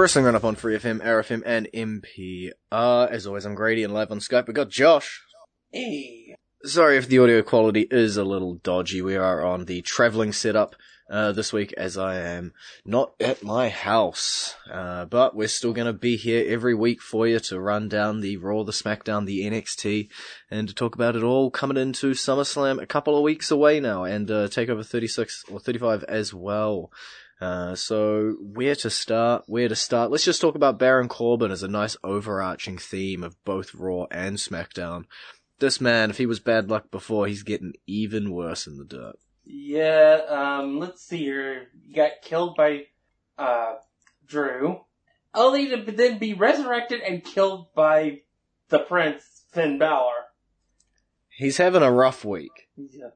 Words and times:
Wrestling 0.00 0.24
Roundup 0.24 0.44
on 0.44 0.54
Free 0.54 0.78
FM, 0.78 1.02
RFM, 1.02 1.42
and 1.44 1.68
MP. 1.74 2.52
Uh, 2.72 3.06
as 3.10 3.26
always, 3.26 3.44
I'm 3.44 3.54
Grady 3.54 3.84
and 3.84 3.92
live 3.92 4.10
on 4.10 4.18
Skype. 4.18 4.46
We 4.46 4.54
got 4.54 4.70
Josh. 4.70 5.20
Hey. 5.72 6.36
Sorry 6.64 6.96
if 6.96 7.06
the 7.06 7.18
audio 7.18 7.42
quality 7.42 7.86
is 7.90 8.16
a 8.16 8.24
little 8.24 8.54
dodgy. 8.54 9.02
We 9.02 9.16
are 9.16 9.44
on 9.44 9.66
the 9.66 9.82
traveling 9.82 10.32
setup 10.32 10.74
uh, 11.10 11.32
this 11.32 11.52
week 11.52 11.74
as 11.76 11.98
I 11.98 12.16
am 12.16 12.54
not 12.82 13.12
at 13.20 13.42
my 13.42 13.68
house. 13.68 14.54
Uh, 14.72 15.04
but 15.04 15.36
we're 15.36 15.48
still 15.48 15.74
going 15.74 15.86
to 15.86 15.92
be 15.92 16.16
here 16.16 16.46
every 16.48 16.74
week 16.74 17.02
for 17.02 17.26
you 17.26 17.38
to 17.38 17.60
run 17.60 17.90
down 17.90 18.20
the 18.20 18.38
Raw, 18.38 18.62
the 18.62 18.72
SmackDown, 18.72 19.26
the 19.26 19.42
NXT, 19.42 20.08
and 20.50 20.66
to 20.66 20.74
talk 20.74 20.94
about 20.94 21.14
it 21.14 21.22
all 21.22 21.50
coming 21.50 21.76
into 21.76 22.12
SummerSlam 22.12 22.80
a 22.80 22.86
couple 22.86 23.18
of 23.18 23.22
weeks 23.22 23.50
away 23.50 23.80
now 23.80 24.04
and 24.04 24.30
uh, 24.30 24.48
TakeOver 24.48 24.86
36 24.86 25.44
or 25.50 25.60
35 25.60 26.04
as 26.04 26.32
well. 26.32 26.90
Uh, 27.40 27.74
so 27.74 28.36
where 28.40 28.74
to 28.74 28.90
start? 28.90 29.44
Where 29.46 29.68
to 29.68 29.76
start? 29.76 30.10
Let's 30.10 30.24
just 30.24 30.40
talk 30.40 30.54
about 30.54 30.78
Baron 30.78 31.08
Corbin 31.08 31.50
as 31.50 31.62
a 31.62 31.68
nice 31.68 31.96
overarching 32.04 32.76
theme 32.76 33.24
of 33.24 33.42
both 33.44 33.74
Raw 33.74 34.04
and 34.10 34.36
SmackDown. 34.36 35.04
This 35.58 35.80
man, 35.80 36.10
if 36.10 36.18
he 36.18 36.26
was 36.26 36.40
bad 36.40 36.68
luck 36.68 36.90
before, 36.90 37.26
he's 37.26 37.42
getting 37.42 37.74
even 37.86 38.32
worse 38.32 38.66
in 38.66 38.76
the 38.76 38.84
dirt. 38.84 39.16
Yeah, 39.44 40.20
um, 40.28 40.78
let's 40.78 41.02
see 41.02 41.18
here. 41.18 41.68
You 41.82 41.94
got 41.94 42.22
killed 42.22 42.56
by, 42.56 42.84
uh, 43.38 43.74
Drew. 44.26 44.80
Only 45.32 45.68
to 45.70 45.92
then 45.92 46.18
be 46.18 46.34
resurrected 46.34 47.00
and 47.00 47.24
killed 47.24 47.72
by 47.74 48.20
the 48.68 48.80
Prince, 48.80 49.44
Finn 49.52 49.78
Balor. 49.78 50.12
He's 51.28 51.56
having 51.56 51.82
a 51.82 51.92
rough 51.92 52.24
week. 52.24 52.68
Yeah. 52.76 53.10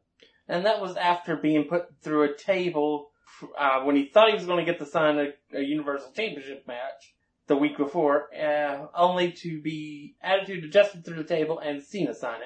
And 0.49 0.67
that 0.67 0.81
was 0.81 0.97
after 0.97 1.37
being 1.37 1.65
put 1.65 1.87
through 2.03 2.23
a 2.25 2.37
table, 2.37 3.11
uh, 3.59 3.83
when 3.83 3.97
he 3.97 4.07
thought 4.07 4.29
he 4.29 4.35
was 4.35 4.47
going 4.47 4.65
to 4.65 4.71
get 4.71 4.79
to 4.79 4.87
sign 4.87 5.19
a, 5.19 5.59
a 5.59 5.63
Universal 5.63 6.13
Championship 6.13 6.67
match 6.67 7.15
the 7.47 7.57
week 7.57 7.77
before, 7.77 8.29
uh, 8.35 8.87
only 8.95 9.33
to 9.33 9.61
be 9.61 10.17
attitude 10.23 10.65
adjusted 10.65 11.05
through 11.05 11.17
the 11.17 11.25
table 11.25 11.59
and 11.59 11.83
Cena 11.83 12.15
sign 12.15 12.41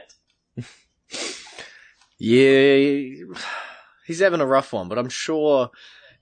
it. 0.57 0.65
Yeah, 2.19 3.25
he's 4.07 4.19
having 4.19 4.41
a 4.41 4.47
rough 4.47 4.73
one, 4.73 4.89
but 4.89 4.99
I'm 4.99 5.09
sure 5.09 5.71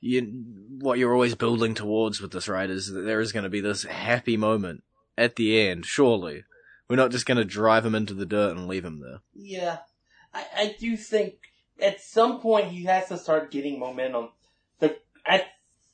you, 0.01 0.45
what 0.79 0.99
you're 0.99 1.15
always 1.15 1.35
building 1.35 1.75
towards 1.75 2.21
with 2.21 2.33
this, 2.33 2.49
right, 2.49 2.69
is 2.69 2.93
that 2.93 3.01
there 3.01 3.21
is 3.21 3.33
going 3.33 3.45
to 3.45 3.51
be 3.51 3.63
this 3.63 3.85
happy 3.85 4.37
moment 4.37 4.85
at 5.17 5.37
the 5.37 5.59
end, 5.59 5.87
surely. 5.87 6.45
We're 6.89 6.97
not 6.97 7.11
just 7.11 7.27
going 7.27 7.39
to 7.39 7.45
drive 7.45 7.87
him 7.87 7.95
into 7.95 8.13
the 8.13 8.27
dirt 8.27 8.57
and 8.57 8.69
leave 8.69 8.85
him 8.85 9.01
there. 9.01 9.21
Yeah, 9.35 9.79
I, 10.35 10.45
I 10.57 10.77
do 10.79 10.97
think 10.99 11.37
at 11.81 12.03
some 12.03 12.41
point 12.41 12.69
he 12.69 12.85
has 12.85 13.09
to 13.09 13.17
start 13.17 13.51
getting 13.51 13.81
momentum. 13.81 14.29
I 15.27 15.45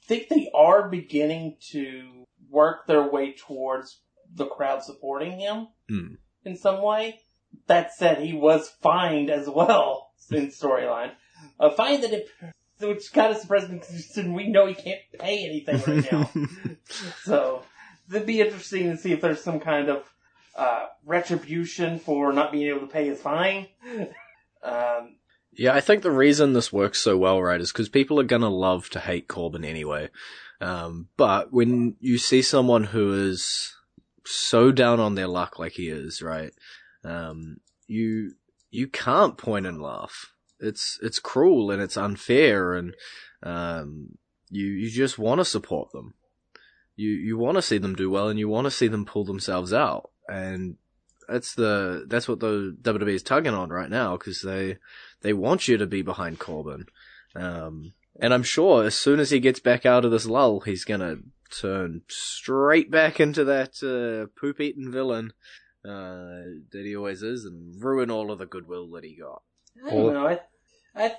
think 0.06 0.28
they 0.28 0.50
are 0.54 0.88
beginning 0.88 1.56
to 1.70 2.26
work 2.50 2.87
their 2.87 3.09
way 3.10 3.32
towards 3.32 4.00
the 4.34 4.47
crowd 4.47 4.82
supporting 4.82 5.38
him 5.41 5.69
Hmm. 5.88 6.15
in 6.44 6.56
some 6.56 6.82
way. 6.82 7.20
That 7.66 7.94
said, 7.94 8.19
he 8.19 8.32
was 8.32 8.69
fined 8.82 9.31
as 9.31 9.48
well 9.48 10.12
in 10.31 10.48
storyline. 10.48 11.12
A 11.60 11.70
fine 11.70 12.00
that 12.03 12.12
it, 12.12 12.28
which 12.81 13.12
kind 13.12 13.32
of 13.32 13.38
surprised 13.38 13.70
me 13.70 13.78
because 13.78 14.16
we 14.16 14.48
know 14.48 14.66
he 14.66 14.75
can't 14.75 15.00
pay 15.19 15.44
anything 15.44 15.82
right 15.87 16.12
now. 16.12 16.31
so 17.25 17.62
it'd 18.10 18.26
be 18.26 18.41
interesting 18.41 18.91
to 18.91 18.97
see 18.97 19.12
if 19.12 19.20
there's 19.20 19.43
some 19.43 19.60
kind 19.60 19.88
of 19.88 20.04
uh, 20.56 20.87
retribution 21.04 21.99
for 21.99 22.32
not 22.32 22.53
being 22.53 22.69
able 22.69 22.81
to 22.81 22.87
pay 22.93 23.06
his 23.06 23.20
fine. 23.20 23.69
Um, 24.64 25.16
Yeah, 25.55 25.75
I 25.75 25.81
think 25.81 26.03
the 26.03 26.11
reason 26.11 26.53
this 26.53 26.73
works 26.73 27.01
so 27.01 27.17
well, 27.17 27.43
right, 27.43 27.61
is 27.61 27.73
because 27.73 27.89
people 27.89 28.19
are 28.19 28.25
gonna 28.25 28.49
love 28.49 28.89
to 28.91 29.01
hate 29.01 29.29
Corbin 29.29 29.65
anyway. 29.65 30.09
Um, 30.63 31.09
but 31.17 31.53
when 31.53 31.97
you 32.01 32.19
see 32.19 32.41
someone 32.41 32.85
who 32.85 33.13
is 33.29 33.75
so 34.25 34.71
down 34.71 35.01
on 35.01 35.17
their 35.17 35.27
luck 35.27 35.59
like 35.59 35.73
he 35.73 35.89
is, 35.89 36.23
right, 36.23 36.53
um, 37.05 37.57
you, 37.89 38.35
you 38.71 38.87
can't 38.87 39.37
point 39.37 39.67
and 39.67 39.83
laugh. 39.83 40.33
It's, 40.61 41.01
it's 41.03 41.19
cruel 41.19 41.73
and 41.73 41.83
it's 41.83 41.97
unfair 41.97 42.75
and, 42.75 42.95
um, 43.43 44.17
you, 44.51 44.67
you 44.67 44.89
just 44.89 45.19
want 45.19 45.41
to 45.41 45.45
support 45.45 45.91
them. 45.91 46.15
You, 46.95 47.11
you 47.11 47.37
want 47.37 47.57
to 47.57 47.62
see 47.62 47.79
them 47.79 47.97
do 47.97 48.09
well 48.09 48.29
and 48.29 48.39
you 48.39 48.49
want 48.49 48.67
to 48.67 48.71
see 48.71 48.87
them 48.87 49.05
pull 49.05 49.25
themselves 49.25 49.73
out. 49.73 50.11
And 50.29 50.77
that's 51.29 51.57
the, 51.57 52.05
that's 52.07 52.29
what 52.29 52.39
the 52.39 52.77
WWE 52.81 53.15
is 53.15 53.25
tugging 53.25 53.55
on 53.55 53.71
right 53.71 53.91
now 53.91 54.17
because 54.17 54.43
they, 54.43 54.77
they 55.22 55.33
want 55.33 55.69
you 55.69 55.77
to 55.78 55.87
be 55.87 56.03
behind 56.03 56.38
Corbin. 56.38 56.87
Um, 57.34 57.93
and 58.21 58.34
I'm 58.34 58.43
sure 58.43 58.84
as 58.84 58.94
soon 58.94 59.21
as 59.21 59.31
he 59.31 59.41
gets 59.41 59.60
back 59.60 59.87
out 59.87 60.05
of 60.05 60.10
this 60.10 60.27
lull, 60.27 60.60
he's 60.60 60.84
gonna 60.84 61.16
turn 61.50 62.03
straight 62.09 62.91
back 62.91 63.21
into 63.21 63.44
that, 63.44 63.82
uh, 63.82 64.28
poop 64.38 64.61
eating 64.61 64.91
villain, 64.91 65.32
uh, 65.84 66.44
that 66.71 66.82
he 66.84 66.94
always 66.94 67.22
is 67.22 67.44
and 67.44 67.82
ruin 67.82 68.11
all 68.11 68.31
of 68.31 68.38
the 68.38 68.47
goodwill 68.47 68.91
that 68.91 69.05
he 69.05 69.16
got. 69.16 69.43
I 69.84 69.91
don't 69.91 70.15
know. 70.15 70.27
I, 70.27 70.41
I 70.94 71.16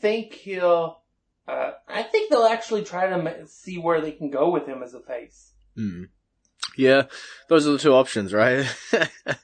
think 0.00 0.34
he'll. 0.34 1.00
Uh, 1.46 1.72
I 1.88 2.02
think 2.04 2.30
they'll 2.30 2.44
actually 2.44 2.84
try 2.84 3.06
to 3.06 3.18
ma- 3.18 3.46
see 3.46 3.76
where 3.76 4.00
they 4.00 4.12
can 4.12 4.30
go 4.30 4.50
with 4.50 4.66
him 4.66 4.82
as 4.82 4.94
a 4.94 5.00
face. 5.00 5.52
Hmm. 5.76 6.04
Yeah, 6.76 7.04
those 7.48 7.66
are 7.66 7.72
the 7.72 7.78
two 7.78 7.92
options, 7.92 8.32
right? 8.32 8.66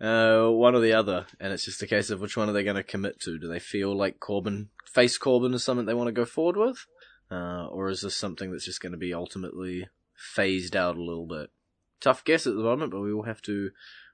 uh, 0.00 0.46
one 0.48 0.74
or 0.74 0.80
the 0.80 0.92
other, 0.92 1.26
and 1.40 1.52
it's 1.52 1.64
just 1.64 1.82
a 1.82 1.86
case 1.86 2.10
of 2.10 2.20
which 2.20 2.36
one 2.36 2.48
are 2.48 2.52
they 2.52 2.64
going 2.64 2.76
to 2.76 2.82
commit 2.82 3.20
to? 3.20 3.38
Do 3.38 3.48
they 3.48 3.58
feel 3.58 3.96
like 3.96 4.20
Corbin, 4.20 4.68
face 4.84 5.18
Corbin 5.18 5.54
is 5.54 5.64
something 5.64 5.86
they 5.86 5.94
want 5.94 6.08
to 6.08 6.12
go 6.12 6.24
forward 6.24 6.56
with? 6.56 6.86
Uh, 7.30 7.66
or 7.66 7.88
is 7.88 8.02
this 8.02 8.16
something 8.16 8.50
that's 8.50 8.64
just 8.64 8.80
going 8.80 8.92
to 8.92 8.98
be 8.98 9.12
ultimately 9.12 9.88
phased 10.14 10.76
out 10.76 10.96
a 10.96 11.02
little 11.02 11.26
bit? 11.26 11.50
Tough 12.00 12.24
guess 12.24 12.46
at 12.46 12.54
the 12.54 12.62
moment, 12.62 12.92
but 12.92 13.00
we 13.00 13.12
will 13.12 13.24
have 13.24 13.42
to 13.42 13.70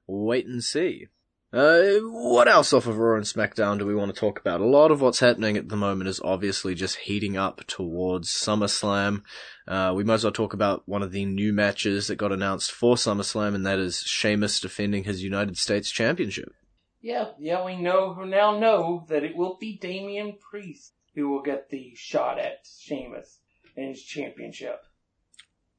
wait 0.06 0.46
and 0.46 0.64
see. 0.64 1.08
Uh, 1.54 2.00
what 2.10 2.48
else 2.48 2.72
off 2.72 2.88
of 2.88 2.98
Raw 2.98 3.14
and 3.14 3.24
SmackDown 3.24 3.78
do 3.78 3.86
we 3.86 3.94
want 3.94 4.12
to 4.12 4.20
talk 4.20 4.40
about? 4.40 4.60
A 4.60 4.66
lot 4.66 4.90
of 4.90 5.00
what's 5.00 5.20
happening 5.20 5.56
at 5.56 5.68
the 5.68 5.76
moment 5.76 6.08
is 6.08 6.20
obviously 6.24 6.74
just 6.74 6.96
heating 6.96 7.36
up 7.36 7.64
towards 7.68 8.28
SummerSlam. 8.28 9.22
Uh, 9.68 9.92
we 9.94 10.02
might 10.02 10.14
as 10.14 10.24
well 10.24 10.32
talk 10.32 10.52
about 10.52 10.82
one 10.86 11.00
of 11.00 11.12
the 11.12 11.24
new 11.24 11.52
matches 11.52 12.08
that 12.08 12.16
got 12.16 12.32
announced 12.32 12.72
for 12.72 12.96
SummerSlam, 12.96 13.54
and 13.54 13.64
that 13.64 13.78
is 13.78 14.00
Sheamus 14.00 14.58
defending 14.58 15.04
his 15.04 15.22
United 15.22 15.56
States 15.56 15.92
Championship. 15.92 16.52
Yeah, 17.00 17.28
yeah, 17.38 17.64
we 17.64 17.76
know 17.76 18.14
now 18.24 18.58
know 18.58 19.06
that 19.08 19.22
it 19.22 19.36
will 19.36 19.56
be 19.60 19.78
Damian 19.78 20.38
Priest 20.50 20.94
who 21.14 21.28
will 21.28 21.42
get 21.42 21.70
the 21.70 21.92
shot 21.94 22.40
at 22.40 22.66
Sheamus 22.80 23.38
and 23.76 23.90
his 23.90 24.02
championship. 24.02 24.80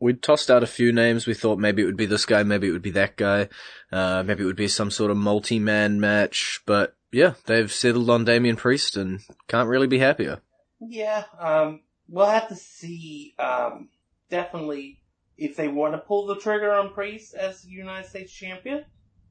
We 0.05 0.13
tossed 0.13 0.51
out 0.51 0.61
a 0.61 0.67
few 0.67 0.93
names. 0.93 1.25
We 1.25 1.33
thought 1.33 1.57
maybe 1.57 1.81
it 1.81 1.85
would 1.85 1.97
be 1.97 2.05
this 2.05 2.27
guy, 2.27 2.43
maybe 2.43 2.67
it 2.67 2.71
would 2.73 2.83
be 2.83 2.91
that 2.91 3.17
guy, 3.17 3.49
uh, 3.91 4.21
maybe 4.21 4.43
it 4.43 4.45
would 4.45 4.55
be 4.55 4.67
some 4.67 4.91
sort 4.91 5.09
of 5.09 5.17
multi-man 5.17 5.99
match, 5.99 6.61
but 6.67 6.95
yeah, 7.11 7.33
they've 7.47 7.71
settled 7.71 8.11
on 8.11 8.23
Damian 8.23 8.55
Priest 8.55 8.97
and 8.97 9.21
can't 9.47 9.67
really 9.67 9.87
be 9.87 9.97
happier. 9.97 10.41
Yeah, 10.79 11.23
um, 11.39 11.81
we'll 12.07 12.27
have 12.27 12.49
to 12.49 12.55
see, 12.55 13.33
um, 13.39 13.89
definitely 14.29 15.01
if 15.39 15.55
they 15.55 15.69
want 15.69 15.95
to 15.95 15.97
pull 15.97 16.27
the 16.27 16.35
trigger 16.35 16.71
on 16.71 16.93
Priest 16.93 17.33
as 17.33 17.65
United 17.65 18.07
States 18.07 18.31
champion, 18.31 18.85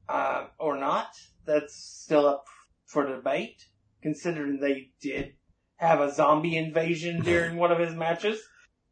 um, 0.09 0.47
or 0.59 0.77
not. 0.77 1.15
That's 1.45 1.73
still 1.73 2.27
up 2.27 2.47
for 2.85 3.07
debate, 3.07 3.65
considering 4.01 4.59
they 4.59 4.89
did 4.99 5.35
have 5.77 6.01
a 6.01 6.13
zombie 6.13 6.57
invasion 6.57 7.21
during 7.23 7.55
one 7.55 7.71
of 7.71 7.79
his 7.79 7.95
matches 7.95 8.41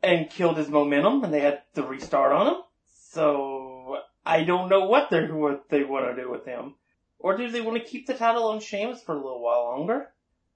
and 0.03 0.29
killed 0.29 0.57
his 0.57 0.69
momentum 0.69 1.23
and 1.23 1.33
they 1.33 1.39
had 1.39 1.61
to 1.75 1.83
restart 1.83 2.33
on 2.33 2.47
him. 2.47 2.61
So, 3.09 3.97
I 4.25 4.43
don't 4.43 4.69
know 4.69 4.85
what 4.85 5.09
they're, 5.09 5.33
what 5.33 5.69
they 5.69 5.83
want 5.83 6.15
to 6.15 6.21
do 6.21 6.29
with 6.29 6.45
him. 6.45 6.75
Or 7.19 7.37
do 7.37 7.49
they 7.49 7.61
want 7.61 7.77
to 7.77 7.89
keep 7.89 8.05
the 8.05 8.13
title 8.13 8.45
on 8.45 8.59
Sheamus 8.59 9.01
for 9.01 9.13
a 9.13 9.23
little 9.23 9.41
while 9.41 9.63
longer? 9.63 10.09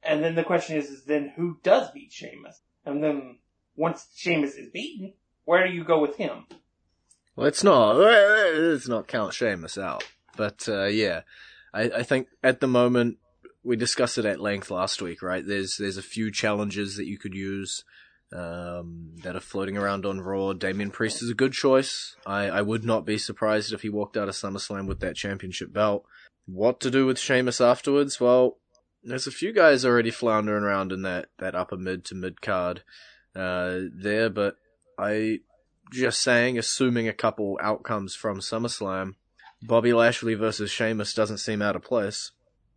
And 0.03 0.23
then 0.23 0.35
the 0.35 0.43
question 0.43 0.77
is, 0.77 0.89
is 0.89 1.05
then 1.05 1.33
who 1.35 1.57
does 1.63 1.89
beat 1.91 2.11
Sheamus? 2.11 2.59
And 2.85 3.03
then 3.03 3.37
once 3.75 4.07
Sheamus 4.15 4.55
is 4.55 4.69
beaten, 4.69 5.13
where 5.45 5.65
do 5.65 5.73
you 5.73 5.83
go 5.83 5.99
with 5.99 6.17
him? 6.17 6.45
Let's 7.37 7.63
not 7.63 7.95
let's 7.95 8.87
not 8.87 9.07
count 9.07 9.33
Sheamus 9.33 9.77
out. 9.77 10.03
But 10.35 10.67
uh, 10.67 10.85
yeah, 10.85 11.21
I, 11.73 11.83
I 11.83 12.03
think 12.03 12.27
at 12.43 12.59
the 12.59 12.67
moment 12.67 13.17
we 13.63 13.75
discussed 13.75 14.17
it 14.17 14.25
at 14.25 14.41
length 14.41 14.71
last 14.71 15.01
week, 15.01 15.21
right? 15.21 15.45
There's 15.45 15.77
there's 15.77 15.97
a 15.97 16.01
few 16.01 16.31
challenges 16.31 16.97
that 16.97 17.05
you 17.05 17.17
could 17.17 17.35
use 17.35 17.83
um, 18.33 19.11
that 19.23 19.35
are 19.35 19.41
floating 19.41 19.77
around 19.77 20.05
on 20.05 20.21
Raw. 20.21 20.53
Damian 20.53 20.91
Priest 20.91 21.21
is 21.21 21.29
a 21.29 21.35
good 21.35 21.53
choice. 21.53 22.15
I, 22.25 22.49
I 22.49 22.61
would 22.61 22.83
not 22.83 23.05
be 23.05 23.17
surprised 23.17 23.73
if 23.73 23.81
he 23.81 23.89
walked 23.89 24.17
out 24.17 24.27
of 24.27 24.35
SummerSlam 24.35 24.87
with 24.87 24.99
that 24.99 25.15
championship 25.15 25.71
belt. 25.71 26.05
What 26.45 26.79
to 26.81 26.91
do 26.91 27.05
with 27.05 27.19
Sheamus 27.19 27.61
afterwards? 27.61 28.19
Well, 28.19 28.57
there's 29.03 29.27
a 29.27 29.31
few 29.31 29.53
guys 29.53 29.85
already 29.85 30.11
floundering 30.11 30.63
around 30.63 30.91
in 30.91 31.01
that, 31.03 31.27
that 31.39 31.55
upper 31.55 31.77
mid 31.77 32.03
to 32.05 32.15
mid 32.15 32.41
card 32.41 32.83
uh, 33.35 33.79
there, 33.93 34.29
but 34.29 34.57
I 34.97 35.39
just 35.91 36.21
saying, 36.21 36.57
assuming 36.57 37.07
a 37.07 37.13
couple 37.13 37.57
outcomes 37.61 38.15
from 38.15 38.39
SummerSlam, 38.39 39.15
Bobby 39.61 39.93
Lashley 39.93 40.33
versus 40.33 40.69
Sheamus 40.69 41.13
doesn't 41.13 41.37
seem 41.37 41.61
out 41.61 41.75
of 41.75 41.83
place. 41.83 42.31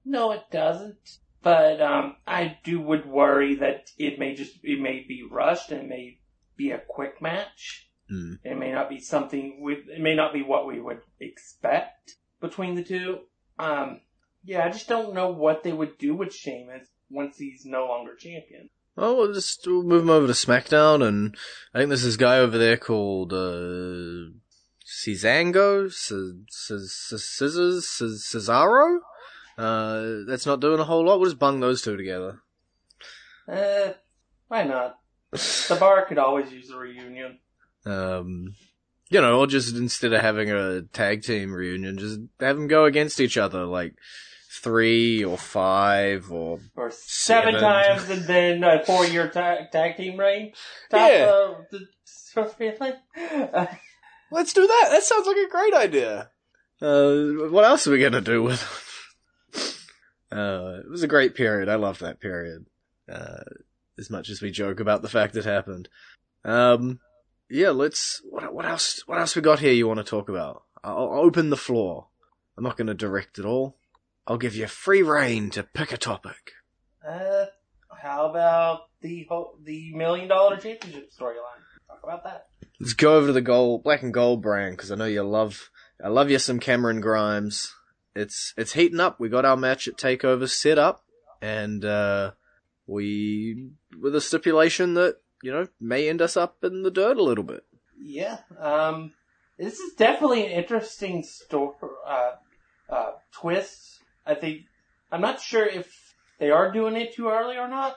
No, 0.04 0.30
it 0.32 0.44
doesn't. 0.50 1.18
But 1.42 1.80
um, 1.80 2.16
I 2.26 2.58
do 2.64 2.80
would 2.80 3.06
worry 3.06 3.56
that 3.56 3.90
it 3.96 4.18
may 4.18 4.34
just 4.34 4.58
it 4.62 4.80
may 4.80 5.04
be 5.06 5.22
rushed 5.30 5.70
and 5.70 5.82
it 5.82 5.88
may 5.88 6.18
be 6.56 6.70
a 6.70 6.82
quick 6.86 7.22
match. 7.22 7.88
Hmm. 8.08 8.34
It 8.44 8.58
may 8.58 8.72
not 8.72 8.88
be 8.88 9.00
something 9.00 9.60
we 9.62 9.74
it 9.74 10.00
may 10.00 10.14
not 10.14 10.32
be 10.32 10.42
what 10.42 10.66
we 10.66 10.80
would 10.80 11.00
expect 11.18 12.16
between 12.40 12.74
the 12.74 12.84
two. 12.84 13.20
Um, 13.58 14.00
yeah, 14.44 14.64
I 14.64 14.70
just 14.70 14.88
don't 14.88 15.14
know 15.14 15.30
what 15.30 15.62
they 15.62 15.72
would 15.72 15.98
do 15.98 16.14
with 16.14 16.34
Sheamus 16.34 16.88
once 17.10 17.36
he's 17.38 17.64
no 17.64 17.86
longer 17.86 18.14
champion. 18.14 18.70
Well, 18.96 19.16
we'll 19.16 19.32
just 19.32 19.66
we'll 19.66 19.82
move 19.82 20.02
him 20.02 20.10
over 20.10 20.26
to 20.26 20.32
SmackDown, 20.32 21.06
and 21.06 21.36
I 21.74 21.78
think 21.78 21.88
there's 21.88 22.02
this 22.02 22.16
guy 22.16 22.38
over 22.38 22.58
there 22.58 22.76
called 22.76 23.32
uh, 23.32 24.32
Cizango, 24.86 25.90
C- 25.90 26.44
C- 26.50 26.86
C- 26.86 27.18
Scissors, 27.18 27.86
Cesaro. 27.86 28.98
Uh, 29.60 30.24
that's 30.26 30.46
not 30.46 30.60
doing 30.60 30.80
a 30.80 30.84
whole 30.84 31.04
lot. 31.04 31.20
We'll 31.20 31.28
just 31.28 31.38
bung 31.38 31.60
those 31.60 31.82
two 31.82 31.96
together. 31.96 32.40
Uh, 33.46 33.92
why 34.48 34.64
not? 34.64 34.96
The 35.32 35.76
bar 35.78 36.06
could 36.06 36.18
always 36.18 36.50
use 36.50 36.70
a 36.70 36.76
reunion. 36.78 37.38
Um, 37.84 38.54
you 39.10 39.20
know, 39.20 39.40
or 39.40 39.46
just 39.46 39.76
instead 39.76 40.12
of 40.12 40.20
having 40.22 40.50
a 40.50 40.82
tag 40.82 41.22
team 41.22 41.52
reunion, 41.52 41.98
just 41.98 42.20
have 42.40 42.56
them 42.56 42.68
go 42.68 42.84
against 42.84 43.20
each 43.20 43.36
other, 43.36 43.64
like 43.64 43.94
three 44.62 45.24
or 45.24 45.36
five 45.36 46.30
or 46.32 46.60
Or 46.76 46.90
seven, 46.90 47.54
Seven. 47.54 47.60
times 47.60 48.10
and 48.10 48.22
then 48.26 48.64
a 48.64 48.84
four 48.84 49.04
year 49.04 49.28
tag, 49.28 49.70
tag 49.72 49.96
team 49.96 50.18
reign. 50.18 50.52
Top 50.90 51.08
Yeah. 51.10 51.30
of 51.32 51.64
the? 51.70 51.86
Uh, 53.52 53.66
Let's 54.32 54.52
do 54.52 54.66
that. 54.66 54.88
That 54.90 55.02
sounds 55.02 55.26
like 55.26 55.36
a 55.36 55.48
great 55.50 55.74
idea. 55.74 56.30
Uh, 56.80 57.48
what 57.50 57.64
else 57.64 57.86
are 57.86 57.90
we 57.90 57.98
gonna 58.00 58.20
do 58.20 58.42
with? 58.42 58.62
Uh, 60.32 60.80
it 60.84 60.90
was 60.90 61.02
a 61.02 61.08
great 61.08 61.34
period. 61.34 61.68
I 61.68 61.76
loved 61.76 62.00
that 62.00 62.20
period. 62.20 62.66
Uh, 63.10 63.42
as 63.98 64.10
much 64.10 64.30
as 64.30 64.40
we 64.40 64.50
joke 64.50 64.80
about 64.80 65.02
the 65.02 65.08
fact 65.08 65.36
it 65.36 65.44
happened. 65.44 65.88
Um, 66.44 67.00
yeah. 67.48 67.70
Let's. 67.70 68.22
What, 68.24 68.52
what 68.54 68.64
else? 68.64 69.02
What 69.06 69.18
else 69.18 69.34
we 69.36 69.42
got 69.42 69.58
here? 69.60 69.72
You 69.72 69.88
want 69.88 69.98
to 69.98 70.04
talk 70.04 70.28
about? 70.28 70.62
I'll, 70.82 71.10
I'll 71.12 71.20
open 71.20 71.50
the 71.50 71.56
floor. 71.56 72.06
I'm 72.56 72.64
not 72.64 72.76
gonna 72.76 72.94
direct 72.94 73.38
it 73.38 73.44
all. 73.44 73.76
I'll 74.26 74.38
give 74.38 74.54
you 74.54 74.66
free 74.66 75.02
reign 75.02 75.50
to 75.50 75.62
pick 75.62 75.92
a 75.92 75.96
topic. 75.96 76.52
uh, 77.06 77.46
how 78.02 78.30
about 78.30 78.82
the 79.02 79.26
whole, 79.28 79.58
the 79.62 79.92
million 79.94 80.28
dollar 80.28 80.56
championship 80.56 81.10
storyline? 81.10 81.60
Talk 81.88 82.00
about 82.02 82.24
that. 82.24 82.46
Let's 82.78 82.94
go 82.94 83.16
over 83.16 83.26
to 83.28 83.32
the 83.32 83.40
gold, 83.40 83.82
black 83.82 84.02
and 84.02 84.14
gold 84.14 84.42
brand 84.42 84.76
because 84.76 84.90
I 84.90 84.94
know 84.94 85.04
you 85.04 85.22
love. 85.22 85.70
I 86.02 86.08
love 86.08 86.30
you 86.30 86.38
some 86.38 86.60
Cameron 86.60 87.00
Grimes. 87.00 87.74
It's 88.20 88.54
it's 88.56 88.74
heating 88.74 89.00
up. 89.00 89.18
We 89.18 89.28
got 89.28 89.44
our 89.44 89.56
match 89.56 89.88
at 89.88 89.96
Takeover 89.96 90.48
set 90.48 90.78
up, 90.78 91.02
and 91.42 91.84
uh, 91.84 92.32
we 92.86 93.70
with 94.00 94.14
a 94.14 94.20
stipulation 94.20 94.94
that 94.94 95.16
you 95.42 95.52
know 95.52 95.68
may 95.80 96.08
end 96.08 96.22
us 96.22 96.36
up 96.36 96.62
in 96.62 96.82
the 96.82 96.90
dirt 96.90 97.16
a 97.16 97.22
little 97.22 97.44
bit. 97.44 97.64
Yeah. 98.00 98.38
Um, 98.58 99.12
this 99.58 99.78
is 99.78 99.94
definitely 99.94 100.46
an 100.46 100.52
interesting 100.52 101.22
story, 101.22 101.74
uh, 102.06 102.32
uh, 102.88 103.10
twist. 103.32 104.00
I 104.26 104.34
think, 104.34 104.62
I'm 105.12 105.20
not 105.20 105.40
sure 105.40 105.66
if 105.66 106.14
they 106.38 106.50
are 106.50 106.72
doing 106.72 106.96
it 106.96 107.14
too 107.14 107.28
early 107.28 107.56
or 107.56 107.68
not, 107.68 107.96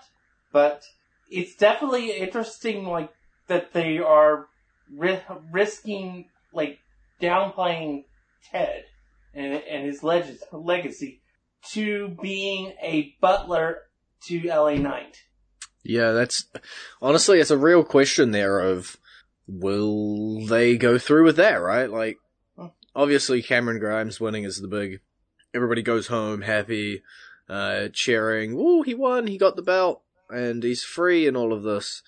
but 0.52 0.84
it's 1.30 1.56
definitely 1.56 2.12
interesting, 2.12 2.86
like, 2.86 3.12
that 3.48 3.72
they 3.74 4.00
are 4.00 4.48
ri- 4.92 5.22
risking, 5.52 6.26
like, 6.52 6.80
downplaying 7.22 8.04
Ted 8.52 8.86
and, 9.34 9.54
and 9.54 9.86
his 9.86 10.04
leg- 10.04 10.38
legacy 10.52 11.22
to 11.72 12.16
being 12.22 12.74
a 12.82 13.16
butler 13.22 13.84
to 14.28 14.42
LA 14.42 14.76
Knight. 14.76 15.24
Yeah, 15.84 16.12
that's 16.12 16.46
honestly 17.02 17.40
it's 17.40 17.52
a 17.52 17.58
real 17.58 17.84
question 17.84 18.32
there 18.32 18.60
of 18.60 18.98
will 19.48 20.46
they 20.46 20.78
go 20.78 20.98
through 20.98 21.26
with 21.26 21.36
that, 21.38 21.56
right? 21.56 21.90
Like 21.90 22.18
obviously 22.96 23.42
Cameron 23.42 23.80
Grimes 23.80 24.20
winning 24.20 24.44
is 24.44 24.62
the 24.62 24.68
big 24.68 25.02
everybody 25.54 25.82
goes 25.82 26.08
home 26.08 26.42
happy, 26.42 27.04
uh 27.50 27.90
cheering, 27.92 28.56
"Woo, 28.56 28.84
he 28.84 28.96
won, 28.96 29.28
he 29.28 29.38
got 29.38 29.56
the 29.56 29.62
belt 29.62 30.02
and 30.30 30.64
he's 30.64 30.84
free 30.84 31.28
and 31.28 31.36
all 31.36 31.52
of 31.52 31.64
this." 31.64 32.02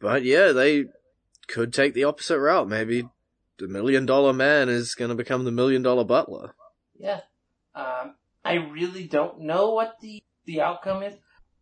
But 0.00 0.24
yeah, 0.24 0.50
they 0.52 0.86
could 1.46 1.72
take 1.72 1.94
the 1.94 2.04
opposite 2.04 2.40
route. 2.40 2.68
Maybe 2.68 3.08
the 3.58 3.68
million 3.68 4.06
dollar 4.06 4.32
man 4.32 4.68
is 4.68 4.94
going 4.94 5.10
to 5.10 5.14
become 5.14 5.44
the 5.44 5.52
million 5.52 5.82
dollar 5.82 6.04
butler. 6.04 6.54
Yeah. 7.00 7.20
Um, 7.74 8.14
I 8.44 8.54
really 8.54 9.06
don't 9.06 9.40
know 9.40 9.70
what 9.72 9.96
the, 10.00 10.22
the 10.44 10.60
outcome 10.60 11.02
is. 11.02 11.14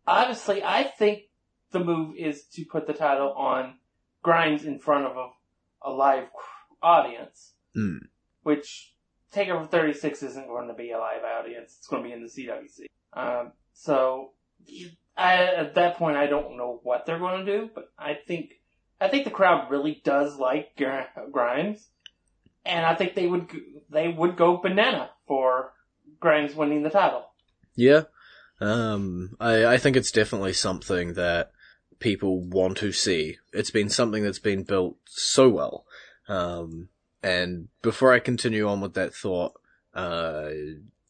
Honestly, 0.05 0.63
I 0.63 0.83
think 0.83 1.23
the 1.71 1.79
move 1.79 2.15
is 2.17 2.45
to 2.53 2.65
put 2.65 2.87
the 2.87 2.93
title 2.93 3.33
on 3.33 3.75
Grimes 4.23 4.65
in 4.65 4.79
front 4.79 5.05
of 5.05 5.17
a, 5.17 5.29
a 5.89 5.91
live 5.91 6.25
audience, 6.81 7.53
Hmm. 7.75 7.97
which 8.43 8.95
Takeover 9.33 9.69
36 9.69 10.23
isn't 10.23 10.47
going 10.47 10.67
to 10.69 10.73
be 10.73 10.91
a 10.91 10.97
live 10.97 11.23
audience. 11.23 11.75
It's 11.77 11.87
going 11.87 12.01
to 12.01 12.09
be 12.09 12.13
in 12.13 12.23
the 12.23 12.29
CWC. 12.29 12.85
Um, 13.13 13.51
so 13.73 14.31
I, 15.15 15.35
at 15.45 15.75
that 15.75 15.97
point, 15.97 16.17
I 16.17 16.25
don't 16.25 16.57
know 16.57 16.79
what 16.83 17.05
they're 17.05 17.19
going 17.19 17.45
to 17.45 17.59
do, 17.59 17.69
but 17.73 17.91
I 17.97 18.15
think 18.27 18.53
I 19.01 19.07
think 19.07 19.25
the 19.25 19.31
crowd 19.31 19.69
really 19.69 20.01
does 20.03 20.37
like 20.37 20.75
Grimes, 21.31 21.87
and 22.65 22.85
I 22.85 22.95
think 22.95 23.15
they 23.15 23.27
would 23.27 23.49
they 23.89 24.07
would 24.07 24.35
go 24.35 24.57
banana 24.57 25.09
for 25.27 25.71
Grimes 26.19 26.55
winning 26.55 26.83
the 26.83 26.89
title. 26.89 27.25
Yeah. 27.75 28.03
Um, 28.61 29.37
I, 29.39 29.65
I 29.65 29.77
think 29.77 29.95
it's 29.95 30.11
definitely 30.11 30.53
something 30.53 31.13
that 31.13 31.51
people 31.99 32.41
want 32.41 32.77
to 32.77 32.91
see. 32.91 33.37
It's 33.53 33.71
been 33.71 33.89
something 33.89 34.23
that's 34.23 34.39
been 34.39 34.63
built 34.63 34.97
so 35.05 35.49
well. 35.49 35.85
Um, 36.27 36.89
and 37.23 37.69
before 37.81 38.13
I 38.13 38.19
continue 38.19 38.67
on 38.67 38.81
with 38.81 38.93
that 38.95 39.13
thought, 39.13 39.53
uh, 39.93 40.49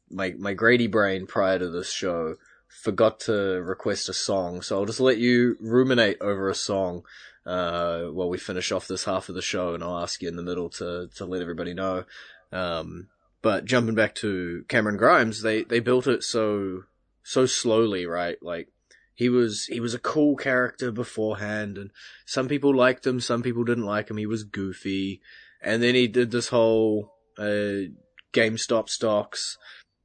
my, 0.10 0.34
my 0.38 0.53
Grady 0.53 0.88
brain 0.88 1.27
prior 1.27 1.60
to 1.60 1.70
this 1.70 1.91
show 1.91 2.36
forgot 2.68 3.20
to 3.22 3.34
request 3.34 4.10
a 4.10 4.13
song, 4.13 4.62
so 4.62 4.77
I'll 4.77 4.86
just 4.86 5.00
let 5.00 5.18
you 5.18 5.58
ruminate 5.60 6.18
over 6.22 6.50
a 6.50 6.56
song, 6.56 7.03
uh, 7.50 8.03
while 8.12 8.29
we 8.29 8.38
finish 8.38 8.72
off 8.72 8.88
this 8.88 9.06
half 9.06 9.27
of 9.27 9.34
the 9.34 9.41
show, 9.41 9.74
and 9.74 9.84
I'll 9.84 9.98
ask 9.98 10.22
you 10.22 10.27
in 10.27 10.36
the 10.36 10.44
middle 10.44 10.70
to, 10.70 11.10
to 11.15 11.25
let 11.25 11.41
everybody 11.41 11.74
know. 11.74 12.06
Um, 12.51 13.08
but 13.41 13.65
jumping 13.65 13.96
back 13.96 14.13
to 14.15 14.65
Cameron 14.68 14.98
Grimes, 14.98 15.41
they, 15.41 15.63
they 15.63 15.79
built 15.79 16.06
it 16.06 16.24
so, 16.24 16.84
so 17.24 17.48
slowly, 17.48 18.06
right? 18.06 18.38
Like, 18.44 18.68
he 19.15 19.29
was, 19.29 19.65
he 19.65 19.79
was 19.79 19.96
a 19.96 20.00
cool 20.00 20.36
character 20.36 20.91
beforehand, 20.91 21.79
and 21.79 21.89
some 22.24 22.48
people 22.48 22.75
liked 22.75 23.08
him, 23.08 23.20
some 23.20 23.41
people 23.41 23.63
didn't 23.63 23.86
like 23.86 24.12
him, 24.12 24.18
he 24.18 24.27
was 24.27 24.44
goofy, 24.44 25.20
and 25.60 25.82
then 25.82 25.96
he 25.96 26.08
did 26.08 26.29
this 26.29 26.50
whole, 26.50 27.15
uh, 27.39 27.89
GameStop 28.32 28.89
stocks. 28.89 29.58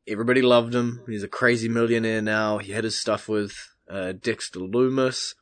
Everybody 0.08 0.40
loved 0.40 0.74
him, 0.74 1.02
he's 1.06 1.22
a 1.22 1.28
crazy 1.28 1.68
millionaire 1.68 2.22
now, 2.22 2.56
he 2.56 2.72
had 2.72 2.84
his 2.84 2.98
stuff 2.98 3.28
with, 3.28 3.54
uh, 3.90 4.12
Dexter 4.12 4.60
Lumis, 4.60 5.34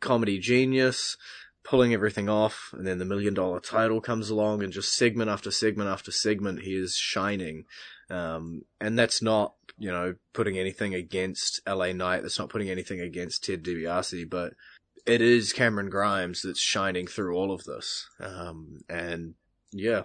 comedy 0.00 0.38
genius, 0.38 1.16
pulling 1.66 1.92
everything 1.92 2.28
off, 2.28 2.72
and 2.72 2.86
then 2.86 2.98
the 2.98 3.04
million 3.04 3.34
dollar 3.34 3.58
title 3.58 4.00
comes 4.00 4.30
along, 4.30 4.62
and 4.62 4.72
just 4.72 4.94
segment 4.94 5.28
after 5.28 5.50
segment 5.50 5.90
after 5.90 6.12
segment, 6.12 6.62
he 6.62 6.76
is 6.76 6.96
shining. 6.96 7.64
Um, 8.08 8.62
and 8.80 8.96
that's 8.96 9.20
not, 9.20 9.54
you 9.76 9.90
know, 9.90 10.14
putting 10.32 10.56
anything 10.56 10.94
against 10.94 11.60
LA 11.66 11.92
Knight, 11.92 12.22
that's 12.22 12.38
not 12.38 12.50
putting 12.50 12.70
anything 12.70 13.00
against 13.00 13.42
Ted 13.42 13.64
DiBiase, 13.64 14.30
but 14.30 14.54
it 15.06 15.20
is 15.20 15.52
Cameron 15.52 15.90
Grimes 15.90 16.42
that's 16.42 16.60
shining 16.60 17.08
through 17.08 17.34
all 17.34 17.50
of 17.50 17.64
this. 17.64 18.08
Um, 18.20 18.82
and 18.88 19.34
yeah, 19.72 20.02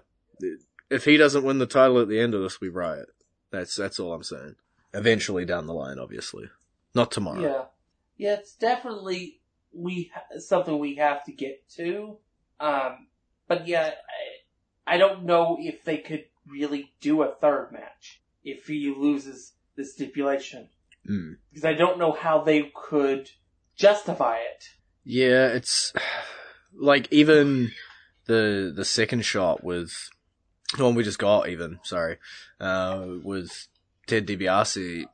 if 0.89 1.05
he 1.05 1.15
doesn't 1.15 1.43
win 1.43 1.59
the 1.59 1.67
title 1.67 1.99
at 1.99 2.07
the 2.07 2.19
end 2.19 2.33
of 2.33 2.41
this, 2.41 2.59
we 2.59 2.69
riot. 2.69 3.09
That's, 3.51 3.75
that's 3.75 3.99
all 3.99 4.13
I'm 4.13 4.23
saying. 4.23 4.55
eventually 4.95 5.45
down 5.45 5.67
the 5.67 5.75
line, 5.75 5.99
obviously, 5.99 6.45
not 6.95 7.11
tomorrow. 7.11 7.41
Yeah, 7.41 7.63
yeah, 8.17 8.33
it's 8.39 8.55
definitely 8.55 9.40
we 9.73 10.11
something 10.37 10.77
we 10.79 10.95
have 10.95 11.23
to 11.25 11.31
get 11.31 11.67
to. 11.75 12.17
Um, 12.59 13.07
but 13.47 13.67
yeah, 13.67 13.91
I, 14.87 14.95
I 14.95 14.97
don't 14.97 15.25
know 15.25 15.57
if 15.59 15.83
they 15.83 15.97
could 15.97 16.25
really 16.47 16.91
do 17.01 17.21
a 17.23 17.33
third 17.33 17.71
match 17.71 18.21
if 18.43 18.67
he 18.67 18.93
loses 18.95 19.53
the 19.75 19.85
stipulation 19.85 20.69
Mm. 21.09 21.37
because 21.49 21.65
I 21.65 21.73
don't 21.73 21.97
know 21.97 22.11
how 22.11 22.43
they 22.43 22.71
could 22.75 23.31
justify 23.75 24.37
it. 24.37 24.69
Yeah, 25.03 25.47
it's 25.47 25.93
like 26.73 27.07
even 27.11 27.71
the 28.25 28.71
the 28.75 28.85
second 28.85 29.25
shot 29.25 29.63
with 29.63 30.09
the 30.77 30.83
one 30.83 30.95
we 30.95 31.03
just 31.03 31.17
got. 31.19 31.49
Even 31.49 31.79
sorry, 31.83 32.17
uh, 32.59 33.05
with 33.23 33.67
Ted 34.05 34.27
DiBiase. 34.27 35.05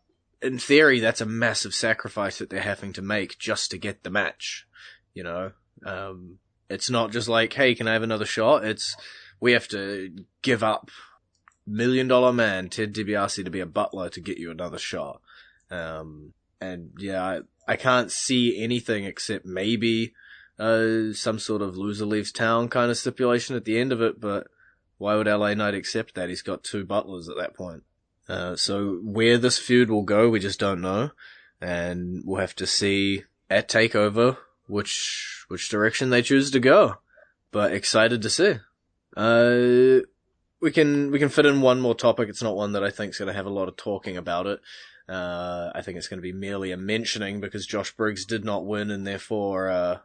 In 0.42 0.60
theory, 0.60 1.00
that's 1.00 1.22
a 1.22 1.26
massive 1.26 1.74
sacrifice 1.74 2.38
that 2.38 2.50
they're 2.50 2.62
having 2.62 2.94
to 2.94 3.02
make 3.02 3.40
just 3.40 3.72
to 3.72 3.78
get 3.78 4.04
the 4.04 4.10
match. 4.10 4.68
You 5.14 5.24
know, 5.24 5.52
um, 5.86 6.38
it's 6.70 6.90
not 6.90 7.12
just 7.12 7.28
like, 7.28 7.54
hey, 7.54 7.74
can 7.76 7.88
I 7.88 7.94
have 7.94 8.04
another 8.04 8.26
shot? 8.26 8.64
It's 8.64 8.96
we 9.40 9.54
have 9.54 9.68
to 9.70 10.12
give 10.42 10.64
up 10.64 10.90
million 11.66 12.08
dollar 12.08 12.32
man 12.32 12.70
Ted 12.70 12.94
DiBiase 12.94 13.44
to 13.44 13.52
be 13.52 13.60
a 13.60 13.66
butler 13.66 14.10
to 14.10 14.22
get 14.22 14.38
you 14.38 14.52
another 14.52 14.78
shot. 14.78 15.22
Um, 15.70 16.34
and 16.62 16.92
yeah, 16.98 17.24
I, 17.24 17.40
I 17.68 17.76
can't 17.76 18.12
see 18.12 18.62
anything 18.62 19.04
except 19.04 19.46
maybe 19.46 20.14
uh, 20.58 21.14
some 21.14 21.40
sort 21.40 21.62
of 21.62 21.78
loser 21.78 22.06
leaves 22.06 22.32
town 22.32 22.70
kind 22.70 22.90
of 22.90 22.98
stipulation 22.98 23.56
at 23.56 23.66
the 23.66 23.78
end 23.78 23.92
of 23.92 24.02
it. 24.02 24.20
But 24.20 24.48
why 24.98 25.16
would 25.16 25.28
LA 25.28 25.54
Knight 25.54 25.76
accept 25.76 26.16
that? 26.16 26.30
He's 26.30 26.42
got 26.42 26.64
two 26.64 26.86
butlers 26.86 27.30
at 27.30 27.38
that 27.38 27.54
point. 27.54 27.84
Uh, 28.30 28.56
so 28.56 29.00
where 29.04 29.38
this 29.38 29.58
feud 29.58 29.90
will 29.90 30.04
go, 30.04 30.30
we 30.30 30.40
just 30.40 30.60
don't 30.60 30.82
know, 30.82 31.12
and 31.62 32.24
we'll 32.26 32.42
have 32.42 32.56
to 32.56 32.68
see 32.68 33.24
at 33.50 33.70
Takeover 33.70 34.38
which 34.68 35.46
which 35.48 35.70
direction 35.70 36.10
they 36.10 36.22
choose 36.22 36.52
to 36.52 36.60
go. 36.60 36.96
But 37.52 37.72
excited 37.72 38.22
to 38.22 38.30
see. 38.30 38.56
Uh, 39.16 40.06
we 40.60 40.72
can 40.72 41.12
we 41.12 41.20
can 41.20 41.30
fit 41.30 41.46
in 41.46 41.62
one 41.62 41.80
more 41.80 41.96
topic. 41.96 42.30
It's 42.30 42.44
not 42.44 42.56
one 42.56 42.74
that 42.74 42.84
I 42.84 42.90
think 42.90 43.12
is 43.12 43.18
going 43.18 43.28
to 43.28 43.34
have 43.34 43.46
a 43.46 43.52
lot 43.52 43.70
of 43.70 43.78
talking 43.78 44.18
about 44.18 44.48
it. 44.48 44.60
Uh, 45.08 45.72
I 45.74 45.82
think 45.82 45.98
it's 45.98 46.10
going 46.10 46.18
to 46.18 46.22
be 46.22 46.34
merely 46.34 46.72
a 46.72 46.78
mentioning 46.78 47.40
because 47.40 47.66
Josh 47.66 47.96
Briggs 47.96 48.26
did 48.26 48.44
not 48.44 48.66
win, 48.66 48.92
and 48.92 49.08
therefore 49.08 49.70
uh, 49.70 50.00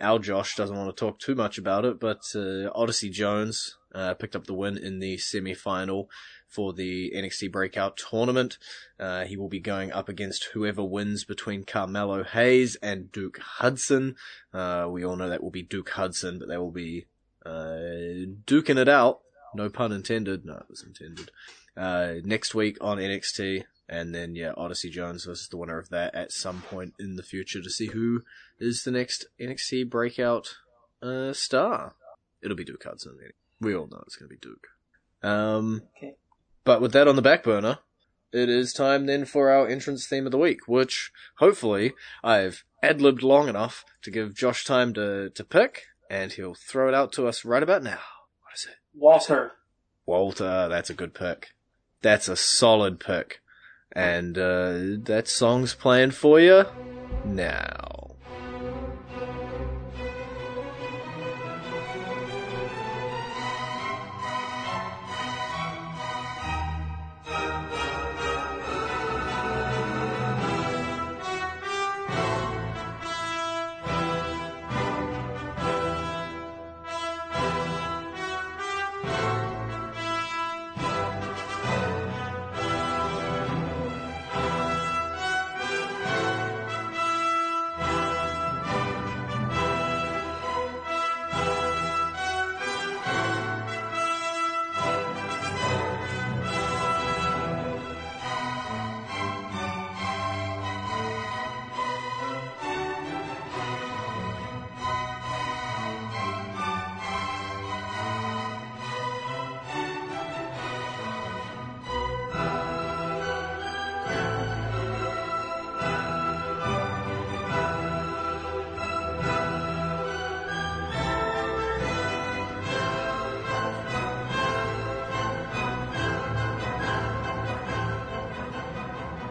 our 0.00 0.18
Josh 0.18 0.56
doesn't 0.56 0.76
want 0.76 0.94
to 0.94 0.98
talk 0.98 1.18
too 1.18 1.34
much 1.34 1.58
about 1.58 1.84
it. 1.84 2.00
But 2.00 2.22
uh, 2.34 2.70
Odyssey 2.74 3.10
Jones 3.10 3.76
uh, 3.94 4.14
picked 4.14 4.34
up 4.34 4.46
the 4.46 4.54
win 4.54 4.78
in 4.78 4.98
the 4.98 5.18
semi-final 5.18 6.08
for 6.48 6.72
the 6.72 7.12
NXT 7.14 7.52
Breakout 7.52 7.96
Tournament. 7.96 8.58
Uh, 8.98 9.24
he 9.24 9.36
will 9.36 9.48
be 9.48 9.60
going 9.60 9.92
up 9.92 10.08
against 10.08 10.44
whoever 10.54 10.82
wins 10.82 11.24
between 11.24 11.64
Carmelo 11.64 12.22
Hayes 12.24 12.76
and 12.76 13.10
Duke 13.12 13.38
Hudson. 13.38 14.16
Uh, 14.52 14.86
we 14.90 15.04
all 15.04 15.16
know 15.16 15.28
that 15.28 15.42
will 15.42 15.50
be 15.50 15.62
Duke 15.62 15.90
Hudson, 15.90 16.38
but 16.38 16.48
they 16.48 16.56
will 16.56 16.70
be 16.70 17.06
uh, 17.44 18.26
duking 18.46 18.78
it 18.78 18.88
out. 18.88 19.20
No 19.54 19.68
pun 19.68 19.92
intended. 19.92 20.44
No, 20.44 20.54
it 20.54 20.68
was 20.68 20.82
intended. 20.82 21.30
Uh, 21.76 22.14
next 22.24 22.54
week 22.54 22.78
on 22.80 22.98
NXT, 22.98 23.64
and 23.88 24.14
then 24.14 24.34
yeah, 24.34 24.52
Odyssey 24.56 24.90
Jones 24.90 25.24
versus 25.24 25.48
the 25.48 25.56
winner 25.56 25.78
of 25.78 25.90
that 25.90 26.14
at 26.14 26.32
some 26.32 26.62
point 26.62 26.94
in 26.98 27.16
the 27.16 27.22
future 27.22 27.62
to 27.62 27.70
see 27.70 27.86
who 27.86 28.22
is 28.58 28.82
the 28.84 28.90
next 28.90 29.26
NXT 29.40 29.88
breakout 29.90 30.56
uh, 31.02 31.32
star. 31.32 31.94
It'll 32.42 32.56
be 32.56 32.64
Duke 32.64 32.84
Hudson. 32.84 33.18
We 33.60 33.74
all 33.74 33.86
know 33.86 34.02
it's 34.06 34.16
going 34.16 34.28
to 34.28 34.34
be 34.34 34.40
Duke. 34.40 34.66
Um, 35.22 35.82
Okay. 35.96 36.14
But 36.66 36.82
with 36.82 36.92
that 36.92 37.08
on 37.08 37.16
the 37.16 37.22
back 37.22 37.44
burner, 37.44 37.78
it 38.32 38.50
is 38.50 38.74
time 38.74 39.06
then 39.06 39.24
for 39.24 39.50
our 39.50 39.66
entrance 39.66 40.06
theme 40.06 40.26
of 40.26 40.32
the 40.32 40.38
week, 40.38 40.68
which 40.68 41.12
hopefully 41.38 41.94
I've 42.22 42.64
ad-libbed 42.82 43.22
long 43.22 43.48
enough 43.48 43.84
to 44.02 44.10
give 44.10 44.34
Josh 44.34 44.64
time 44.64 44.92
to, 44.94 45.30
to 45.30 45.44
pick, 45.44 45.84
and 46.10 46.32
he'll 46.32 46.54
throw 46.54 46.88
it 46.88 46.94
out 46.94 47.12
to 47.12 47.26
us 47.26 47.44
right 47.44 47.62
about 47.62 47.82
now. 47.82 48.00
What 48.42 48.56
is 48.56 48.66
it? 48.66 48.76
Walter, 48.92 49.52
Walter, 50.04 50.68
that's 50.68 50.90
a 50.90 50.94
good 50.94 51.14
pick. 51.14 51.54
That's 52.02 52.28
a 52.28 52.36
solid 52.36 53.00
pick. 53.00 53.40
And 53.92 54.36
uh, 54.36 54.98
that 55.04 55.28
song's 55.28 55.74
playing 55.74 56.10
for 56.10 56.38
you 56.38 56.64
now. 57.24 57.95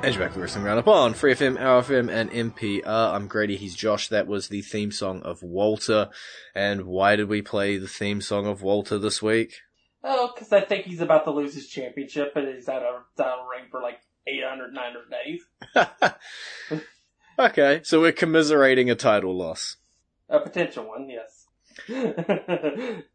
And 0.05 0.13
you're 0.13 0.23
back 0.23 0.33
to 0.33 0.35
the 0.37 0.43
Wrestling 0.43 0.65
Roundup 0.65 0.87
on 0.87 1.15
Free 1.15 1.33
FM, 1.33 1.59
Our 1.59 1.81
FM, 1.81 2.11
and 2.11 2.29
MPR. 2.29 2.85
I'm 2.85 3.27
Grady, 3.27 3.57
he's 3.57 3.73
Josh. 3.73 4.07
That 4.09 4.27
was 4.27 4.49
the 4.49 4.61
theme 4.61 4.91
song 4.91 5.23
of 5.23 5.41
Walter. 5.41 6.09
And 6.53 6.85
why 6.85 7.15
did 7.15 7.27
we 7.27 7.41
play 7.41 7.77
the 7.77 7.87
theme 7.87 8.21
song 8.21 8.45
of 8.45 8.61
Walter 8.61 8.99
this 8.99 9.23
week? 9.23 9.61
oh, 10.03 10.31
because 10.31 10.53
I 10.53 10.61
think 10.61 10.85
he's 10.85 11.01
about 11.01 11.23
to 11.23 11.31
lose 11.31 11.55
his 11.55 11.67
championship, 11.67 12.33
and 12.35 12.53
he's 12.53 12.69
out 12.69 12.83
of 12.83 13.01
out 13.19 13.39
of 13.39 13.47
ring 13.49 13.63
for 13.71 13.81
like 13.81 13.97
800, 14.27 14.75
900 14.75 16.13
days. 16.69 16.83
okay, 17.39 17.81
so 17.83 17.99
we're 17.99 18.11
commiserating 18.11 18.91
a 18.91 18.95
title 18.95 19.35
loss. 19.35 19.77
A 20.29 20.39
potential 20.39 20.87
one, 20.87 21.09
yes. 21.09 21.47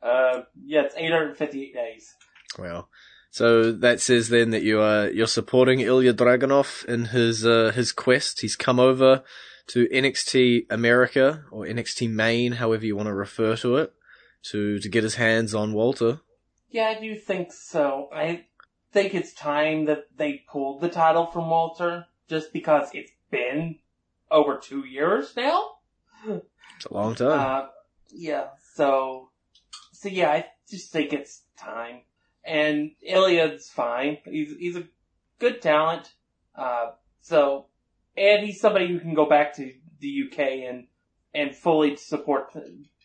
uh, 0.03 0.41
yeah, 0.65 0.83
it's 0.83 0.97
858 0.97 1.73
days. 1.73 2.13
Well, 2.59 2.89
so 3.31 3.73
that 3.73 4.01
says 4.01 4.29
then 4.29 4.51
that 4.51 4.63
you 4.63 4.81
are 4.81 5.09
you're 5.09 5.27
supporting 5.27 5.81
Ilya 5.81 6.15
Dragunov 6.15 6.85
in 6.87 7.07
his 7.07 7.47
uh, 7.47 7.73
his 7.75 7.93
quest. 7.93 8.41
He's 8.41 8.57
come 8.57 8.81
over 8.81 9.23
to 9.69 9.87
NXT 9.87 10.67
America 10.69 11.45
or 11.51 11.65
NXT 11.65 12.11
Maine, 12.11 12.53
however 12.53 12.85
you 12.85 12.97
want 12.97 13.07
to 13.07 13.15
refer 13.15 13.57
to 13.57 13.77
it, 13.77 13.93
to 14.51 14.79
to 14.81 14.89
get 14.89 15.05
his 15.05 15.15
hands 15.15 15.55
on 15.55 15.73
Walter. 15.73 16.21
Yeah, 16.71 16.95
I 16.97 17.01
do 17.01 17.17
think 17.17 17.53
so. 17.53 18.09
I 18.13 18.47
think 18.93 19.15
it's 19.15 19.33
time 19.33 19.87
that 19.87 20.07
they 20.17 20.45
pulled 20.51 20.81
the 20.81 20.89
title 20.89 21.27
from 21.27 21.51
Walter, 21.51 22.07
just 22.29 22.53
because 22.53 22.91
it's 22.93 23.13
been 23.31 23.79
over 24.31 24.59
two 24.59 24.85
years 24.87 25.35
now. 25.37 25.65
It's 26.27 26.87
a 26.87 26.95
long 26.95 27.15
time. 27.15 27.39
Uh, 27.39 27.67
yeah, 28.13 28.49
so, 28.75 29.31
so 29.93 30.09
yeah, 30.09 30.31
I 30.31 30.47
just 30.69 30.93
think 30.93 31.13
it's 31.13 31.43
time. 31.59 32.03
And 32.45 32.93
Iliad's 33.03 33.69
fine. 33.69 34.19
He's, 34.25 34.57
he's 34.57 34.77
a 34.77 34.85
good 35.39 35.61
talent. 35.61 36.13
Uh, 36.55 36.93
so, 37.21 37.67
and 38.17 38.45
he's 38.45 38.61
somebody 38.61 38.89
who 38.89 38.99
can 38.99 39.15
go 39.15 39.29
back 39.29 39.57
to 39.57 39.73
the 40.01 40.25
UK 40.27 40.39
and, 40.69 40.87
and 41.35 41.55
fully 41.55 41.97
support, 41.97 42.53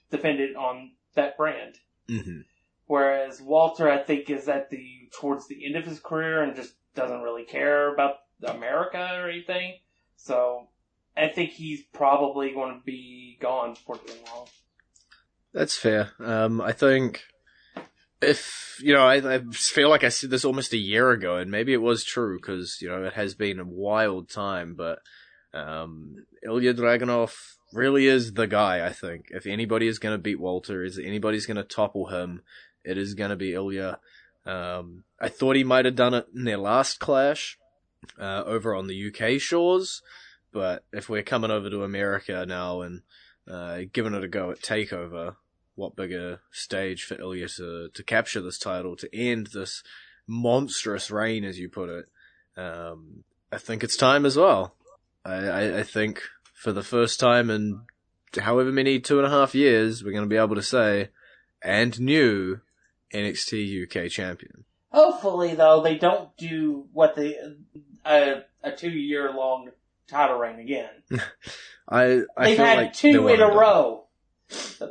defend 0.09 0.39
it 0.39 0.55
on 0.55 0.91
that 1.15 1.37
brand. 1.37 1.75
hmm 2.07 2.41
Whereas 2.87 3.41
Walter, 3.41 3.89
I 3.89 3.97
think, 3.97 4.29
is 4.29 4.47
at 4.47 4.69
the, 4.69 5.09
towards 5.19 5.47
the 5.47 5.65
end 5.65 5.75
of 5.75 5.85
his 5.85 5.99
career 5.99 6.43
and 6.43 6.55
just 6.55 6.75
doesn't 6.93 7.23
really 7.23 7.43
care 7.43 7.91
about 7.91 8.17
America 8.43 9.09
or 9.15 9.27
anything. 9.27 9.73
So, 10.17 10.67
I 11.17 11.29
think 11.29 11.51
he's 11.51 11.81
probably 11.93 12.53
going 12.53 12.77
to 12.77 12.85
be 12.85 13.37
gone 13.41 13.75
for 13.75 13.95
too 13.97 14.13
long. 14.31 14.47
That's 15.53 15.77
fair. 15.77 16.11
Um, 16.19 16.59
I 16.59 16.73
think 16.73 17.23
if 18.21 18.79
you 18.81 18.93
know, 18.93 19.05
I, 19.05 19.35
I 19.35 19.39
feel 19.51 19.89
like 19.89 20.03
I 20.03 20.09
said 20.09 20.29
this 20.29 20.45
almost 20.45 20.73
a 20.73 20.77
year 20.77 21.11
ago, 21.11 21.37
and 21.37 21.51
maybe 21.51 21.73
it 21.73 21.81
was 21.81 22.03
true 22.03 22.37
because 22.37 22.79
you 22.81 22.89
know 22.89 23.03
it 23.03 23.13
has 23.13 23.35
been 23.35 23.59
a 23.59 23.65
wild 23.65 24.29
time. 24.29 24.75
But 24.75 24.99
um, 25.53 26.25
Ilya 26.43 26.73
Dragunov 26.73 27.35
really 27.73 28.07
is 28.07 28.33
the 28.33 28.47
guy. 28.47 28.85
I 28.85 28.91
think 28.91 29.27
if 29.29 29.45
anybody 29.45 29.87
is 29.87 29.99
going 29.99 30.13
to 30.13 30.21
beat 30.21 30.39
Walter, 30.39 30.83
is 30.83 30.97
anybody's 30.97 31.45
going 31.45 31.57
to 31.57 31.63
topple 31.63 32.07
him, 32.07 32.41
it 32.83 32.97
is 32.97 33.13
going 33.13 33.31
to 33.31 33.35
be 33.35 33.53
Ilya. 33.53 33.99
Um, 34.45 35.03
I 35.19 35.29
thought 35.29 35.55
he 35.55 35.63
might 35.63 35.85
have 35.85 35.95
done 35.95 36.13
it 36.13 36.27
in 36.35 36.43
their 36.43 36.57
last 36.57 36.99
clash 36.99 37.57
uh, 38.19 38.43
over 38.45 38.75
on 38.75 38.87
the 38.87 39.11
UK 39.11 39.39
shores, 39.41 40.01
but 40.51 40.83
if 40.93 41.09
we're 41.09 41.23
coming 41.23 41.51
over 41.51 41.69
to 41.69 41.83
America 41.83 42.45
now 42.47 42.81
and 42.81 43.01
uh, 43.49 43.81
giving 43.91 44.13
it 44.13 44.23
a 44.23 44.27
go 44.27 44.51
at 44.51 44.61
Takeover, 44.61 45.35
what 45.75 45.95
bigger 45.95 46.39
stage 46.51 47.03
for 47.03 47.19
Ilya 47.19 47.49
to, 47.49 47.89
to 47.93 48.03
capture 48.03 48.41
this 48.41 48.57
title, 48.57 48.95
to 48.95 49.15
end 49.15 49.47
this 49.47 49.83
monstrous 50.27 51.11
reign, 51.11 51.43
as 51.43 51.59
you 51.59 51.69
put 51.69 51.89
it. 51.89 52.05
Um, 52.57 53.23
I 53.51 53.57
think 53.57 53.83
it's 53.83 53.97
time 53.97 54.25
as 54.25 54.37
well. 54.37 54.75
I, 55.23 55.33
I, 55.33 55.79
I 55.79 55.83
think 55.83 56.21
for 56.53 56.71
the 56.71 56.83
first 56.83 57.19
time 57.19 57.49
in 57.49 57.81
however 58.37 58.71
many 58.71 58.99
two 58.99 59.17
and 59.17 59.27
a 59.27 59.29
half 59.29 59.55
years, 59.55 60.03
we're 60.03 60.11
going 60.11 60.23
to 60.23 60.29
be 60.29 60.37
able 60.37 60.55
to 60.55 60.63
say, 60.63 61.09
and 61.61 61.99
new 61.99 62.61
NXT 63.13 63.83
UK 63.83 64.09
champion. 64.09 64.65
Hopefully, 64.91 65.55
though, 65.55 65.81
they 65.81 65.97
don't 65.97 66.35
do 66.37 66.87
what 66.93 67.15
the 67.15 67.57
a, 68.05 68.43
a 68.63 68.71
two 68.71 68.89
year 68.89 69.31
long 69.33 69.69
title 70.07 70.37
reign 70.37 70.59
again. 70.59 70.89
I, 71.89 72.21
I 72.37 72.45
They've 72.45 72.57
had 72.57 72.77
like 72.77 72.93
two 72.93 73.27
in 73.27 73.41
a 73.41 73.47
row. 73.47 74.04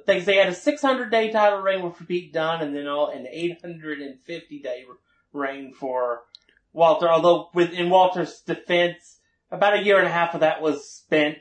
They, 0.06 0.20
they 0.20 0.36
had 0.36 0.48
a 0.48 0.54
600 0.54 1.10
day 1.10 1.30
title 1.30 1.60
reign 1.60 1.82
with 1.82 2.06
Pete 2.08 2.32
Dunne, 2.32 2.62
and 2.62 2.74
then 2.74 2.86
all 2.86 3.10
an 3.10 3.26
850 3.30 4.58
day 4.60 4.84
reign 5.32 5.72
for 5.72 6.22
Walter. 6.72 7.08
Although, 7.08 7.50
with 7.54 7.72
in 7.72 7.90
Walter's 7.90 8.40
defense, 8.40 9.18
about 9.50 9.78
a 9.78 9.82
year 9.82 9.98
and 9.98 10.06
a 10.06 10.10
half 10.10 10.34
of 10.34 10.40
that 10.40 10.60
was 10.62 10.88
spent 10.88 11.38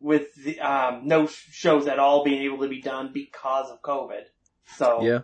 with 0.00 0.34
the, 0.44 0.60
um, 0.60 1.08
no 1.08 1.26
sh- 1.26 1.48
shows 1.50 1.86
at 1.86 1.98
all 1.98 2.22
being 2.22 2.42
able 2.42 2.58
to 2.58 2.68
be 2.68 2.80
done 2.82 3.10
because 3.12 3.70
of 3.70 3.82
COVID. 3.82 4.24
So, 4.76 5.02
Yeah. 5.02 5.20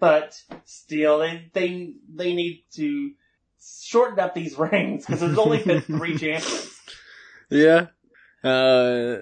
but 0.00 0.40
still, 0.64 1.18
they 1.18 1.50
they 1.52 1.94
they 2.12 2.34
need 2.34 2.64
to 2.74 3.12
shorten 3.82 4.18
up 4.18 4.34
these 4.34 4.56
reigns 4.58 5.04
because 5.06 5.20
there's 5.20 5.38
only 5.38 5.62
been 5.62 5.80
three 5.82 6.16
champions. 6.18 6.70
Yeah. 7.50 7.86
Uh, 8.42 9.18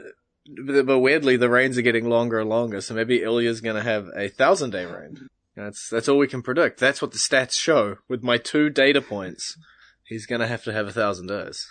but, 0.66 0.98
weirdly, 0.98 1.36
the 1.36 1.50
reigns 1.50 1.78
are 1.78 1.82
getting 1.82 2.08
longer 2.08 2.40
and 2.40 2.48
longer, 2.48 2.80
so 2.80 2.94
maybe 2.94 3.22
Ilya's 3.22 3.60
gonna 3.60 3.82
have 3.82 4.08
a 4.16 4.28
thousand 4.28 4.70
day 4.70 4.84
reign. 4.84 5.28
That's 5.56 5.88
that's 5.88 6.08
all 6.08 6.18
we 6.18 6.28
can 6.28 6.42
predict. 6.42 6.80
That's 6.80 7.02
what 7.02 7.12
the 7.12 7.18
stats 7.18 7.52
show. 7.52 7.98
With 8.08 8.22
my 8.22 8.38
two 8.38 8.70
data 8.70 9.00
points, 9.00 9.58
he's 10.04 10.26
gonna 10.26 10.46
have 10.46 10.64
to 10.64 10.72
have 10.72 10.86
a 10.86 10.92
thousand 10.92 11.26
days. 11.26 11.68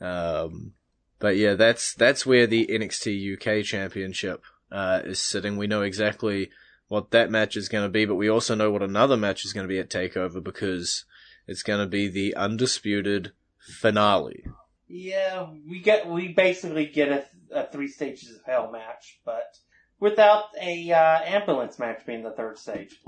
Um, 0.00 0.72
but 1.18 1.36
yeah, 1.36 1.54
that's 1.54 1.94
that's 1.94 2.26
where 2.26 2.46
the 2.46 2.66
NXT 2.66 3.34
UK 3.34 3.64
Championship 3.64 4.42
uh, 4.72 5.02
is 5.04 5.20
sitting. 5.20 5.56
We 5.56 5.66
know 5.66 5.82
exactly 5.82 6.50
what 6.88 7.12
that 7.12 7.30
match 7.30 7.56
is 7.56 7.68
going 7.68 7.84
to 7.84 7.90
be, 7.90 8.04
but 8.04 8.16
we 8.16 8.28
also 8.28 8.56
know 8.56 8.70
what 8.70 8.82
another 8.82 9.16
match 9.16 9.44
is 9.44 9.52
going 9.52 9.64
to 9.64 9.72
be 9.72 9.78
at 9.78 9.90
Takeover 9.90 10.42
because 10.42 11.04
it's 11.46 11.62
going 11.62 11.78
to 11.78 11.86
be 11.86 12.08
the 12.08 12.34
undisputed 12.34 13.32
finale. 13.58 14.44
Yeah, 14.88 15.46
we 15.68 15.78
get 15.78 16.08
we 16.08 16.28
basically 16.28 16.86
get 16.86 17.08
a, 17.10 17.24
a 17.52 17.66
three 17.66 17.88
stages 17.88 18.36
of 18.36 18.42
hell 18.44 18.70
match, 18.70 19.20
but 19.24 19.56
without 19.98 20.44
a 20.60 20.90
uh, 20.92 21.20
ambulance 21.24 21.78
match 21.78 22.04
being 22.06 22.22
the 22.22 22.30
third 22.30 22.58
stage. 22.58 22.98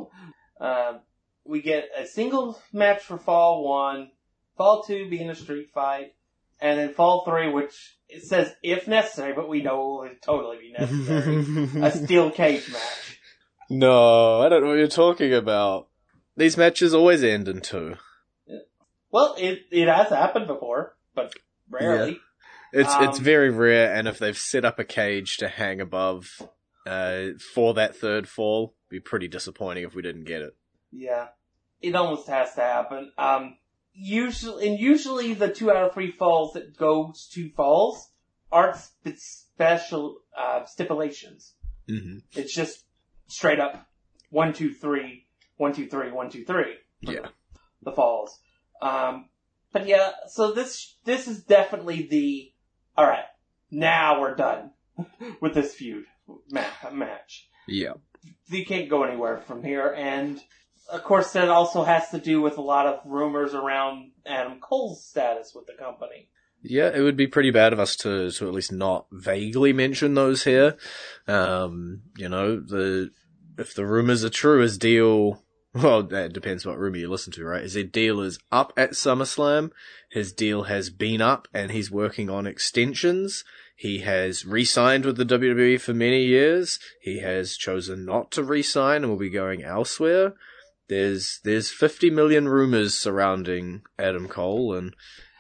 Um, 0.61 1.01
we 1.45 1.61
get 1.61 1.89
a 1.97 2.07
single 2.07 2.61
match 2.73 3.03
for 3.03 3.19
Fall 3.19 3.65
One, 3.65 4.11
Fall 4.57 4.85
Two 4.85 5.09
being 5.09 5.31
a 5.31 5.35
street 5.35 5.71
fight, 5.75 6.15
and 6.61 6.79
then 6.79 6.95
Fall 6.95 7.25
Three, 7.25 7.51
which 7.51 7.97
it 8.09 8.23
says 8.23 8.53
if 8.63 8.87
necessary, 8.87 9.33
but 9.33 9.49
we 9.49 9.63
know 9.63 10.03
will 10.03 10.11
totally 10.23 10.59
be 10.59 10.73
necessary. 10.73 11.83
a 11.83 11.91
steel 12.05 12.31
cage 12.31 12.71
match. 12.71 13.19
No, 13.71 14.41
I 14.41 14.49
don't 14.49 14.63
know 14.63 14.69
what 14.69 14.79
you're 14.79 14.87
talking 14.87 15.33
about. 15.33 15.89
These 16.37 16.57
matches 16.57 16.95
always 16.95 17.25
end 17.25 17.49
in 17.49 17.61
two. 17.61 17.97
Well, 19.11 19.35
it 19.39 19.61
it 19.71 19.89
has 19.89 20.09
happened 20.09 20.47
before, 20.47 20.97
but 21.15 21.35
rarely. 21.69 22.13
It's 22.13 22.21
it's 22.73 23.19
Um, 23.19 23.25
very 23.25 23.51
rare, 23.51 23.95
and 23.95 24.09
if 24.09 24.19
they've 24.19 24.37
set 24.37 24.65
up 24.65 24.79
a 24.79 24.85
cage 24.85 25.37
to 25.39 25.49
hang 25.49 25.81
above 25.81 26.43
uh, 26.87 27.29
for 27.55 27.75
that 27.75 27.97
third 27.97 28.29
fall, 28.29 28.75
it'd 28.91 28.91
be 28.91 29.01
pretty 29.01 29.29
disappointing 29.29 29.85
if 29.85 29.95
we 29.95 30.03
didn't 30.03 30.25
get 30.25 30.43
it. 30.43 30.57
Yeah, 30.91 31.29
it 31.81 31.95
almost 31.95 32.29
has 32.29 32.55
to 32.55 32.61
happen. 32.61 33.13
Um, 33.19 33.57
usually, 33.93 34.69
and 34.69 34.79
usually 34.79 35.35
the 35.35 35.49
two 35.49 35.71
out 35.71 35.77
of 35.77 35.95
three 35.95 36.13
falls 36.13 36.55
that 36.55 36.77
goes 36.77 37.29
to 37.35 37.51
falls 37.51 38.11
aren't 38.51 38.77
sp- 38.77 39.17
special 39.17 40.19
uh, 40.37 40.65
stipulations. 40.67 41.55
Mm-hmm. 41.89 42.19
It's 42.33 42.55
just 42.55 42.85
straight 43.27 43.61
up 43.61 43.87
one, 44.31 44.53
two, 44.53 44.73
three, 44.73 45.27
one, 45.57 45.73
two, 45.73 45.87
three, 45.87 46.11
one, 46.11 46.31
two, 46.31 46.45
three. 46.45 46.75
Yeah. 47.01 47.27
the 47.83 47.93
falls. 47.93 48.39
Um, 48.81 49.29
but 49.73 49.87
yeah, 49.87 50.11
so 50.29 50.53
this 50.53 50.97
this 51.05 51.27
is 51.27 51.43
definitely 51.43 52.07
the 52.09 52.52
all 52.97 53.07
right. 53.07 53.25
Now 53.71 54.21
we're 54.21 54.35
done 54.35 54.71
with 55.41 55.55
this 55.55 55.75
feud 55.75 56.05
ma- 56.51 56.91
match 56.93 57.49
Yeah. 57.67 57.95
you 58.49 58.65
can't 58.67 58.89
go 58.91 59.03
anywhere 59.05 59.39
from 59.47 59.63
here. 59.63 59.89
And 59.97 60.41
of 60.91 61.03
course, 61.05 61.33
that 61.33 61.49
also 61.49 61.85
has 61.85 62.11
to 62.11 62.19
do 62.19 62.43
with 62.43 62.59
a 62.59 62.63
lot 62.63 62.87
of 62.87 63.01
rumors 63.07 63.55
around 63.55 64.11
Adam 64.27 64.61
Cole's 64.61 65.05
status 65.07 65.53
with 65.55 65.67
the 65.67 65.73
company. 65.83 66.29
Yeah, 66.65 66.91
it 66.95 67.01
would 67.01 67.17
be 67.17 67.27
pretty 67.27 67.51
bad 67.51 67.73
of 67.73 67.81
us 67.81 67.97
to, 67.97 68.31
to 68.31 68.47
at 68.49 68.55
least 68.55 68.71
not 68.73 69.07
vaguely 69.11 69.73
mention 69.73 70.15
those 70.15 70.45
here. 70.45 70.77
Um, 71.27 72.03
you 72.17 72.29
know, 72.29 72.61
the, 72.61 73.11
if 73.59 73.75
the 73.75 73.85
rumors 73.87 74.23
are 74.25 74.31
true, 74.31 74.61
his 74.61 74.79
deal, 74.79 75.43
well, 75.75 76.03
that 76.03 76.33
depends 76.33 76.67
what 76.67 76.79
rumor 76.79 76.99
you 76.99 77.11
listen 77.11 77.33
to, 77.33 77.45
right? 77.45 77.63
His 77.63 77.77
deal 77.91 78.21
is 78.21 78.39
up 78.51 78.73
at 78.77 78.93
SummerSlam. 78.93 79.71
His 80.11 80.33
deal 80.33 80.65
has 80.65 80.91
been 80.91 81.23
up 81.23 81.49
and 81.55 81.71
he's 81.71 81.91
working 81.91 82.29
on 82.29 82.47
extensions. 82.47 83.45
He 83.75 84.01
has 84.01 84.45
re-signed 84.45 85.07
with 85.07 85.17
the 85.17 85.25
WWE 85.25 85.81
for 85.81 85.95
many 85.95 86.25
years. 86.25 86.79
He 87.01 87.21
has 87.21 87.57
chosen 87.57 88.05
not 88.05 88.31
to 88.33 88.45
re-sign 88.45 89.03
and 89.03 89.09
will 89.09 89.19
be 89.19 89.31
going 89.31 89.65
elsewhere. 89.65 90.35
There's, 90.89 91.41
there's 91.43 91.71
50 91.71 92.11
million 92.11 92.49
rumors 92.49 92.95
surrounding 92.95 93.83
Adam 93.99 94.29
Cole 94.29 94.75
and 94.75 94.95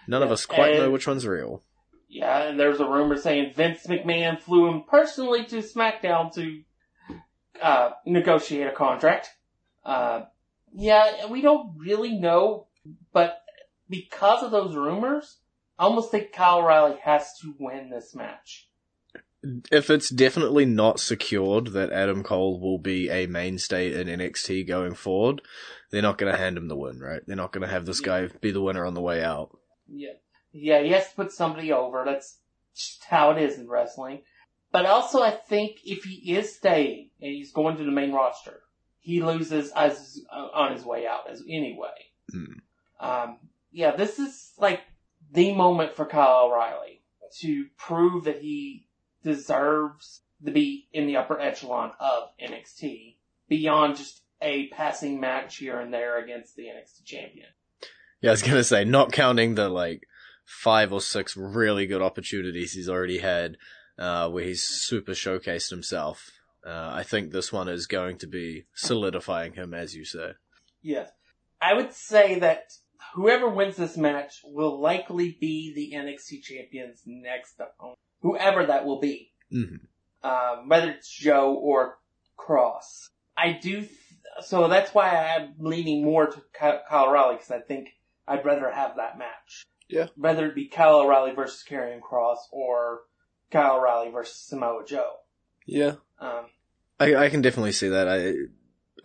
none 0.09 0.23
of 0.23 0.31
us 0.31 0.47
quite 0.47 0.75
know 0.75 0.91
which 0.91 1.07
one's 1.07 1.27
real. 1.27 1.63
Yeah, 2.09 2.43
and 2.45 2.59
there's 2.59 2.81
a 2.81 2.89
rumor 2.89 3.19
saying 3.19 3.53
Vince 3.55 3.87
McMahon 3.87 4.41
flew 4.41 4.69
him 4.69 4.85
personally 4.89 5.45
to 5.47 5.59
SmackDown 5.59 6.33
to 6.35 6.63
uh, 7.63 7.91
negotiate 8.07 8.67
a 8.67 8.73
contract. 8.73 9.29
Uh, 9.85 10.23
yeah, 10.75 11.27
we 11.27 11.41
don't 11.41 11.77
really 11.77 12.19
know, 12.19 12.67
but 13.13 13.43
because 13.89 14.43
of 14.43 14.51
those 14.51 14.75
rumors, 14.75 15.39
I 15.79 15.85
almost 15.85 16.11
think 16.11 16.33
Kyle 16.33 16.59
O'Reilly 16.59 16.97
has 17.03 17.39
to 17.41 17.55
win 17.59 17.91
this 17.91 18.15
match. 18.15 18.69
if 19.73 19.91
it's 19.91 20.09
definitely 20.09 20.65
not 20.65 21.01
secured 21.01 21.69
that 21.69 21.93
Adam 21.93 22.23
Cole 22.23 22.61
will 22.61 22.79
be 22.79 23.11
a 23.11 23.27
mainstay 23.27 23.93
in 24.01 24.07
NXT 24.07 24.67
going 24.69 24.95
forward, 24.95 25.43
they're 25.91 26.01
not 26.03 26.19
going 26.19 26.33
to 26.33 26.39
hand 26.39 26.57
him 26.57 26.69
the 26.69 26.77
win, 26.77 27.01
right? 27.01 27.23
They're 27.27 27.37
not 27.37 27.53
going 27.53 27.67
to 27.67 27.73
have 27.73 27.85
this 27.85 28.01
guy 28.01 28.29
be 28.41 28.53
the 28.53 28.63
winner 28.63 28.87
on 28.87 28.95
the 28.95 29.01
way 29.01 29.23
out. 29.23 29.57
Yeah. 29.89 30.13
Yeah, 30.53 30.83
he 30.83 30.91
has 30.91 31.09
to 31.09 31.17
put 31.17 31.33
somebody 31.33 31.73
over. 31.73 32.05
That's 32.07 32.39
just 32.77 33.05
how 33.05 33.33
it 33.33 33.43
is 33.43 33.59
in 33.59 33.69
wrestling. 33.69 34.23
But 34.71 34.87
also, 34.87 35.21
I 35.21 35.31
think 35.31 35.81
if 35.85 36.05
he 36.05 36.35
is 36.35 36.55
staying 36.55 37.11
and 37.21 37.33
he's 37.33 37.53
going 37.53 37.77
to 37.77 37.85
the 37.85 37.91
main 37.91 38.13
roster, 38.13 38.61
he 39.03 39.23
loses 39.23 39.71
as 39.73 40.21
uh, 40.33 40.49
on 40.55 40.73
his 40.73 40.85
way 40.85 41.07
out 41.07 41.29
as 41.29 41.43
anyway. 41.47 41.89
Hmm. 42.31 42.45
Um, 43.01 43.37
yeah, 43.73 43.97
this 43.97 44.19
is 44.19 44.53
like 44.59 44.81
the 45.33 45.53
moment 45.55 45.97
for 45.97 46.07
Kyle 46.07 46.47
O'Reilly 46.47 47.03
to 47.41 47.67
prove 47.77 48.25
that 48.25 48.41
he 48.41 48.87
deserves 49.25 50.21
to 50.45 50.53
be 50.53 50.89
in 50.93 51.07
the 51.07 51.17
upper 51.17 51.39
echelon 51.41 51.93
of 51.99 52.29
NXT 52.43 53.17
beyond 53.49 53.97
just 53.97 54.23
a 54.41 54.69
passing 54.69 55.21
match 55.21 55.57
here 55.57 55.79
and 55.79 55.93
there 55.93 56.23
against 56.23 56.57
the 56.57 56.65
NXT 56.65 57.05
champion. 57.05 57.47
Yeah, 58.21 58.31
I 58.31 58.33
was 58.33 58.43
going 58.43 58.55
to 58.55 58.65
say, 58.65 58.85
not 58.85 59.13
counting 59.13 59.57
the 59.57 59.69
like 59.69 60.07
five 60.45 60.93
or 60.93 61.01
six 61.01 61.37
really 61.37 61.87
good 61.87 62.03
opportunities 62.03 62.73
he's 62.73 62.89
already 62.89 63.19
had, 63.19 63.57
uh, 63.99 64.29
where 64.29 64.45
he's 64.45 64.63
super 64.63 65.13
showcased 65.13 65.71
himself. 65.71 66.31
Uh, 66.67 66.91
I 66.95 67.03
think 67.03 67.31
this 67.33 67.53
one 67.53 67.69
is 67.69 67.87
going 67.87 68.19
to 68.19 68.27
be 68.27 68.65
solidifying 68.75 69.55
him, 69.55 69.75
as 69.75 69.95
you 69.97 70.05
say. 70.05 70.33
Yes. 70.83 71.11
I 71.61 71.75
would 71.75 71.93
say 71.93 72.39
that 72.41 72.73
whoever 73.15 73.49
wins 73.49 73.77
this 73.77 73.97
match 73.97 74.41
will 74.45 74.81
likely 74.81 75.37
be 75.41 75.73
the 75.75 75.97
NXT 75.97 76.43
champion's 76.43 77.03
next 77.07 77.55
opponent. 77.61 77.99
Whoever 78.21 78.67
that 78.67 78.85
will 78.85 79.01
be. 79.01 79.33
hmm 79.51 79.77
Um, 80.23 80.69
whether 80.69 80.91
it's 80.91 81.09
Joe 81.11 81.55
or 81.55 81.99
Kross. 82.39 83.09
I 83.37 83.53
do, 83.61 83.81
th- 83.81 83.91
so 84.43 84.69
that's 84.69 84.95
why 84.95 85.09
I'm 85.37 85.55
leaning 85.59 86.05
more 86.05 86.27
to 86.27 86.43
Kyle 86.53 86.81
O'Reilly 87.09 87.37
because 87.37 87.51
I 87.51 87.61
think 87.61 87.89
I'd 88.29 88.45
rather 88.45 88.71
have 88.71 88.97
that 88.97 89.19
match. 89.19 89.65
Yeah. 89.89 90.07
Whether 90.17 90.47
it 90.47 90.55
be 90.55 90.69
Kyle 90.69 91.01
O'Reilly 91.01 91.33
versus 91.35 91.65
Karrion 91.69 92.01
Kross 92.01 92.39
or 92.53 93.01
Kyle 93.51 93.77
O'Reilly 93.77 94.11
versus 94.11 94.37
Samoa 94.37 94.85
Joe. 94.87 95.15
Yeah. 95.67 95.95
Um, 96.19 96.47
I, 96.99 97.17
I 97.17 97.29
can 97.29 97.43
definitely 97.43 97.73
see 97.73 97.89
that. 97.89 98.09
I 98.09 98.35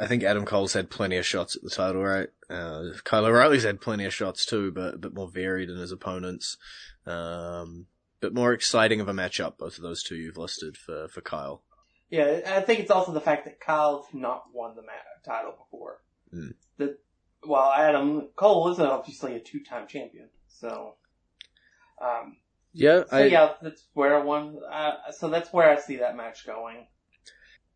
I 0.04 0.08
think 0.08 0.24
Adam 0.24 0.46
Cole's 0.46 0.74
had 0.74 0.89
plenty 0.89 1.17
of 1.17 1.26
shots 1.26 1.56
at 1.56 1.63
the 1.63 1.70
title, 1.70 2.04
right? 2.04 2.30
Uh, 2.50 2.84
Kyle 3.04 3.26
O'Reilly's 3.26 3.63
had 3.63 3.82
plenty 3.82 4.06
of 4.06 4.13
shots 4.13 4.46
too, 4.46 4.72
but 4.72 4.93
a 4.93 4.98
bit 4.98 5.13
more 5.13 5.30
varied 5.30 5.70
in 5.70 5.78
his 5.78 5.91
opponents. 5.91 6.58
Um, 7.06 7.88
bit 8.20 8.34
more 8.34 8.54
exciting 8.54 9.02
of 9.02 9.08
a 9.08 9.13
matchup, 9.13 9.58
both 9.58 9.78
of 9.78 9.84
those 9.84 10.04
two 10.04 10.15
you've 10.15 10.38
listed 10.38 10.78
for, 10.78 11.08
for 11.08 11.22
Kyle. 11.22 11.63
yeah, 12.10 12.41
I 12.46 12.62
think 12.62 12.80
it's 12.80 12.91
also 12.91 13.12
the 13.12 13.22
fact 13.22 13.46
that 13.46 13.60
Kyle's 13.60 14.06
not 14.13 14.46
won 14.54 14.76
the 14.76 14.84
title 15.26 15.54
before. 15.58 16.02
Mm. 16.34 16.54
The, 16.78 16.98
while 17.43 17.72
Adam 17.72 18.30
Cole 18.36 18.70
is 18.72 18.80
obviously 18.80 19.36
a 19.36 19.39
two-time 19.39 19.88
champion, 19.88 20.30
so. 20.48 20.96
Um, 22.00 22.38
Yeah, 22.78 23.04
so 23.10 23.18
I, 23.18 23.26
yeah, 23.26 23.54
that's 23.62 23.84
where 23.94 24.22
one. 24.24 24.58
Uh, 24.72 25.12
so 25.12 25.30
that's 25.30 25.52
where 25.52 25.70
I 25.70 25.80
see 25.80 25.98
that 25.98 26.16
match 26.16 26.46
going. 26.46 26.86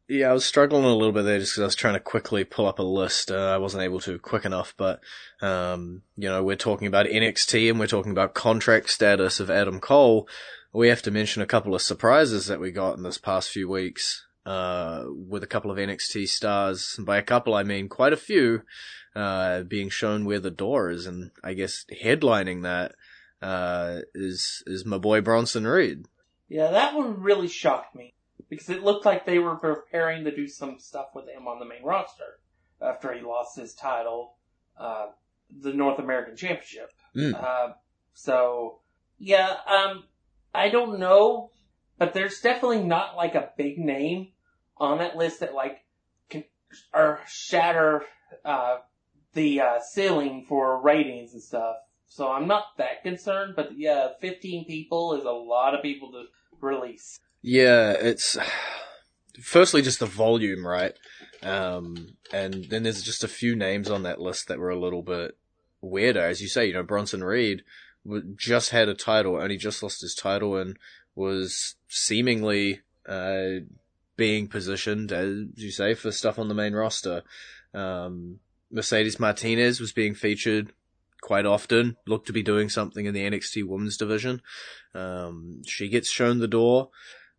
Yeah, 0.08 0.30
I 0.30 0.34
was 0.34 0.46
struggling 0.46 0.84
a 0.84 0.94
little 0.94 1.12
bit 1.12 1.24
there 1.24 1.40
just 1.40 1.54
because 1.54 1.62
I 1.62 1.66
was 1.66 1.76
trying 1.76 1.94
to 1.96 2.00
quickly 2.00 2.44
pull 2.44 2.68
up 2.68 2.80
a 2.80 2.84
list. 2.84 3.32
Uh, 3.32 3.52
I 3.54 3.58
wasn't 3.58 3.84
able 3.84 4.00
to 4.02 4.20
quick 4.20 4.46
enough, 4.46 4.74
but, 4.78 5.00
um, 5.42 6.04
you 6.18 6.28
know, 6.28 6.44
we're 6.44 6.56
talking 6.56 6.88
about 6.88 7.06
NXT 7.06 7.70
and 7.70 7.80
we're 7.80 7.88
talking 7.88 8.12
about 8.12 8.34
contract 8.34 8.90
status 8.90 9.40
of 9.40 9.50
Adam 9.50 9.80
Cole. 9.80 10.28
We 10.74 10.90
have 10.90 11.02
to 11.04 11.12
mention 11.12 11.42
a 11.42 11.48
couple 11.48 11.74
of 11.74 11.82
surprises 11.82 12.48
that 12.48 12.60
we 12.60 12.72
got 12.72 12.98
in 12.98 13.04
this 13.04 13.18
past 13.18 13.50
few 13.50 13.70
weeks, 13.70 14.26
uh, 14.46 15.06
with 15.08 15.44
a 15.44 15.48
couple 15.48 15.72
of 15.72 15.78
NXT 15.78 16.28
stars. 16.28 16.96
And 16.98 17.08
by 17.08 17.18
a 17.18 17.24
couple, 17.24 17.56
I 17.56 17.64
mean 17.64 17.88
quite 17.88 18.14
a 18.14 18.18
few, 18.18 18.64
uh, 19.16 19.64
being 19.64 19.90
shown 19.90 20.26
where 20.26 20.42
the 20.42 20.52
door 20.52 20.92
is. 20.92 21.06
And 21.06 21.32
I 21.42 21.54
guess 21.54 21.86
headlining 22.04 22.64
that, 22.64 22.96
uh, 23.42 24.00
is, 24.14 24.64
is 24.68 24.86
my 24.86 24.98
boy 24.98 25.22
Bronson 25.22 25.66
Reed. 25.66 26.06
Yeah, 26.50 26.72
that 26.72 26.96
one 26.96 27.22
really 27.22 27.48
shocked 27.48 27.96
me 27.96 28.14
because 28.50 28.70
it 28.70 28.84
looked 28.84 29.06
like 29.06 29.26
they 29.26 29.40
were 29.40 29.56
preparing 29.56 30.26
to 30.26 30.36
do 30.36 30.48
some 30.48 30.80
stuff 30.80 31.08
with 31.16 31.30
him 31.30 31.48
on 31.48 31.60
the 31.60 31.66
main 31.66 31.84
roster 31.84 32.40
after 32.82 33.14
he 33.14 33.22
lost 33.22 33.58
his 33.58 33.74
title, 33.74 34.36
uh, 34.78 35.08
the 35.62 35.74
North 35.74 36.00
American 36.00 36.36
Championship. 36.36 36.92
Mm. 37.16 37.42
Uh, 37.42 37.74
so 38.14 38.80
yeah, 39.18 39.56
um, 39.68 40.04
I 40.54 40.70
don't 40.70 41.00
know, 41.00 41.52
but 41.98 42.14
there's 42.14 42.42
definitely 42.42 42.84
not 42.84 43.16
like 43.16 43.36
a 43.36 43.52
big 43.58 43.78
name 43.78 44.30
on 44.78 44.98
that 44.98 45.16
list 45.16 45.40
that 45.42 45.54
like 45.54 45.86
can 46.30 46.44
or 46.94 47.20
shatter 47.28 48.04
uh, 48.44 48.78
the 49.34 49.62
uh, 49.62 49.80
ceiling 49.94 50.46
for 50.50 50.82
ratings 50.82 51.34
and 51.34 51.42
stuff. 51.42 51.76
So 52.12 52.30
I'm 52.30 52.46
not 52.46 52.76
that 52.78 53.04
concerned, 53.04 53.54
but 53.56 53.70
yeah, 53.78 54.10
15 54.20 54.66
people 54.66 55.16
is 55.16 55.24
a 55.24 55.32
lot 55.32 55.74
of 55.74 55.82
people 55.82 56.12
to 56.12 56.26
release. 56.60 57.18
Yeah, 57.42 57.92
it's 57.92 58.38
firstly 59.42 59.82
just 59.82 60.02
the 60.02 60.08
volume, 60.08 60.68
right? 60.68 60.94
Um, 61.42 62.18
and 62.34 62.66
then 62.66 62.84
there's 62.84 63.02
just 63.02 63.24
a 63.24 63.30
few 63.30 63.56
names 63.56 63.90
on 63.90 64.04
that 64.04 64.20
list 64.20 64.50
that 64.50 64.60
were 64.60 64.72
a 64.72 64.80
little 64.80 65.04
bit 65.04 65.38
weirder, 65.80 66.20
as 66.20 66.42
you 66.42 66.50
say. 66.50 66.66
You 66.66 66.74
know, 66.74 66.84
Bronson 66.84 67.24
Reed 67.24 67.64
just 68.36 68.72
had 68.72 68.90
a 68.90 68.94
title, 68.94 69.38
only 69.38 69.56
just 69.56 69.82
lost 69.82 70.02
his 70.02 70.14
title, 70.14 70.58
and 70.58 70.78
was 71.16 71.76
seemingly 71.88 72.82
uh, 73.08 73.62
being 74.18 74.50
positioned, 74.50 75.14
as 75.14 75.46
you 75.56 75.72
say, 75.72 75.94
for 75.94 76.12
stuff 76.12 76.38
on 76.38 76.50
the 76.50 76.56
main 76.56 76.74
roster. 76.74 77.24
Um, 77.74 78.40
Mercedes 78.70 79.18
Martinez 79.18 79.80
was 79.80 79.94
being 79.94 80.14
featured 80.14 80.74
quite 81.22 81.46
often, 81.46 81.96
looked 82.06 82.28
to 82.28 82.34
be 82.34 82.44
doing 82.44 82.68
something 82.68 83.06
in 83.06 83.14
the 83.14 83.30
NXT 83.30 83.66
Women's 83.66 83.98
Division. 83.98 84.42
Um, 84.94 85.62
she 85.66 85.88
gets 85.88 86.10
shown 86.10 86.40
the 86.40 86.48
door. 86.48 86.90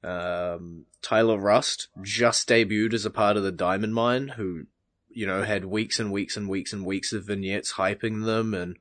Um, 0.05 0.87
Tyler 1.03 1.39
Rust 1.39 1.89
just 2.03 2.49
debuted 2.49 2.95
as 2.95 3.05
a 3.05 3.11
part 3.11 3.37
of 3.37 3.43
the 3.43 3.53
Diamond 3.53 3.95
Mine, 3.95 4.29
who, 4.29 4.65
you 5.11 5.27
know, 5.27 5.43
had 5.43 5.65
weeks 5.65 6.01
and 6.01 6.11
weeks 6.11 6.37
and 6.37 6.49
weeks 6.49 6.73
and 6.73 6.87
weeks 6.87 7.13
of 7.13 7.27
vignettes 7.27 7.75
hyping 7.75 8.25
them, 8.25 8.55
and 8.55 8.79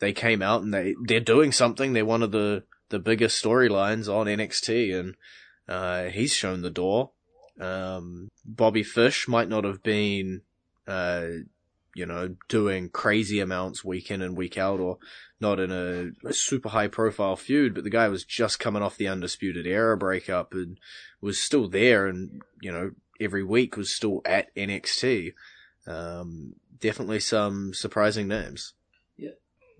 they 0.00 0.12
came 0.12 0.42
out 0.42 0.62
and 0.62 0.74
they 0.74 0.94
they're 1.02 1.20
doing 1.20 1.52
something. 1.52 1.92
They're 1.92 2.04
one 2.04 2.22
of 2.22 2.32
the 2.32 2.64
the 2.90 2.98
biggest 2.98 3.42
storylines 3.42 4.12
on 4.12 4.26
NXT, 4.26 4.98
and 4.98 5.16
uh, 5.68 6.10
he's 6.10 6.32
shown 6.32 6.62
the 6.62 6.70
door. 6.70 7.12
Um, 7.60 8.28
Bobby 8.44 8.82
Fish 8.82 9.28
might 9.28 9.48
not 9.48 9.64
have 9.64 9.82
been, 9.82 10.42
uh, 10.86 11.26
you 11.94 12.06
know, 12.06 12.36
doing 12.48 12.88
crazy 12.88 13.40
amounts 13.40 13.84
week 13.84 14.10
in 14.10 14.22
and 14.22 14.36
week 14.36 14.56
out, 14.56 14.80
or 14.80 14.98
not 15.40 15.58
in 15.58 15.70
a, 15.72 16.28
a 16.28 16.32
super 16.32 16.68
high 16.68 16.88
profile 16.88 17.36
feud, 17.36 17.74
but 17.74 17.84
the 17.84 17.90
guy 17.90 18.08
was 18.08 18.24
just 18.24 18.60
coming 18.60 18.82
off 18.82 18.96
the 18.96 19.08
Undisputed 19.08 19.66
Era 19.66 19.96
breakup 19.96 20.52
and 20.52 20.78
was 21.20 21.40
still 21.40 21.68
there 21.68 22.06
and, 22.06 22.42
you 22.60 22.70
know, 22.70 22.92
every 23.20 23.42
week 23.42 23.76
was 23.76 23.94
still 23.94 24.22
at 24.24 24.54
NXT. 24.54 25.34
Um, 25.86 26.54
definitely 26.78 27.20
some 27.20 27.74
surprising 27.74 28.28
names. 28.28 28.74
Yeah. 29.16 29.30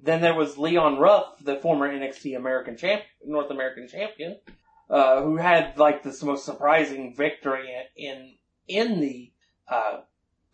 Then 0.02 0.20
there 0.20 0.34
was 0.34 0.58
Leon 0.58 0.98
Ruff, 0.98 1.38
the 1.42 1.56
former 1.56 1.88
NXT 1.88 2.36
American 2.36 2.76
champ, 2.76 3.02
North 3.24 3.50
American 3.50 3.86
champion, 3.86 4.38
uh, 4.88 5.22
who 5.22 5.36
had 5.36 5.78
like 5.78 6.02
this 6.02 6.22
most 6.22 6.44
surprising 6.44 7.14
victory 7.14 7.68
in 7.96 8.34
in 8.66 9.00
the 9.00 9.30
uh, 9.68 10.00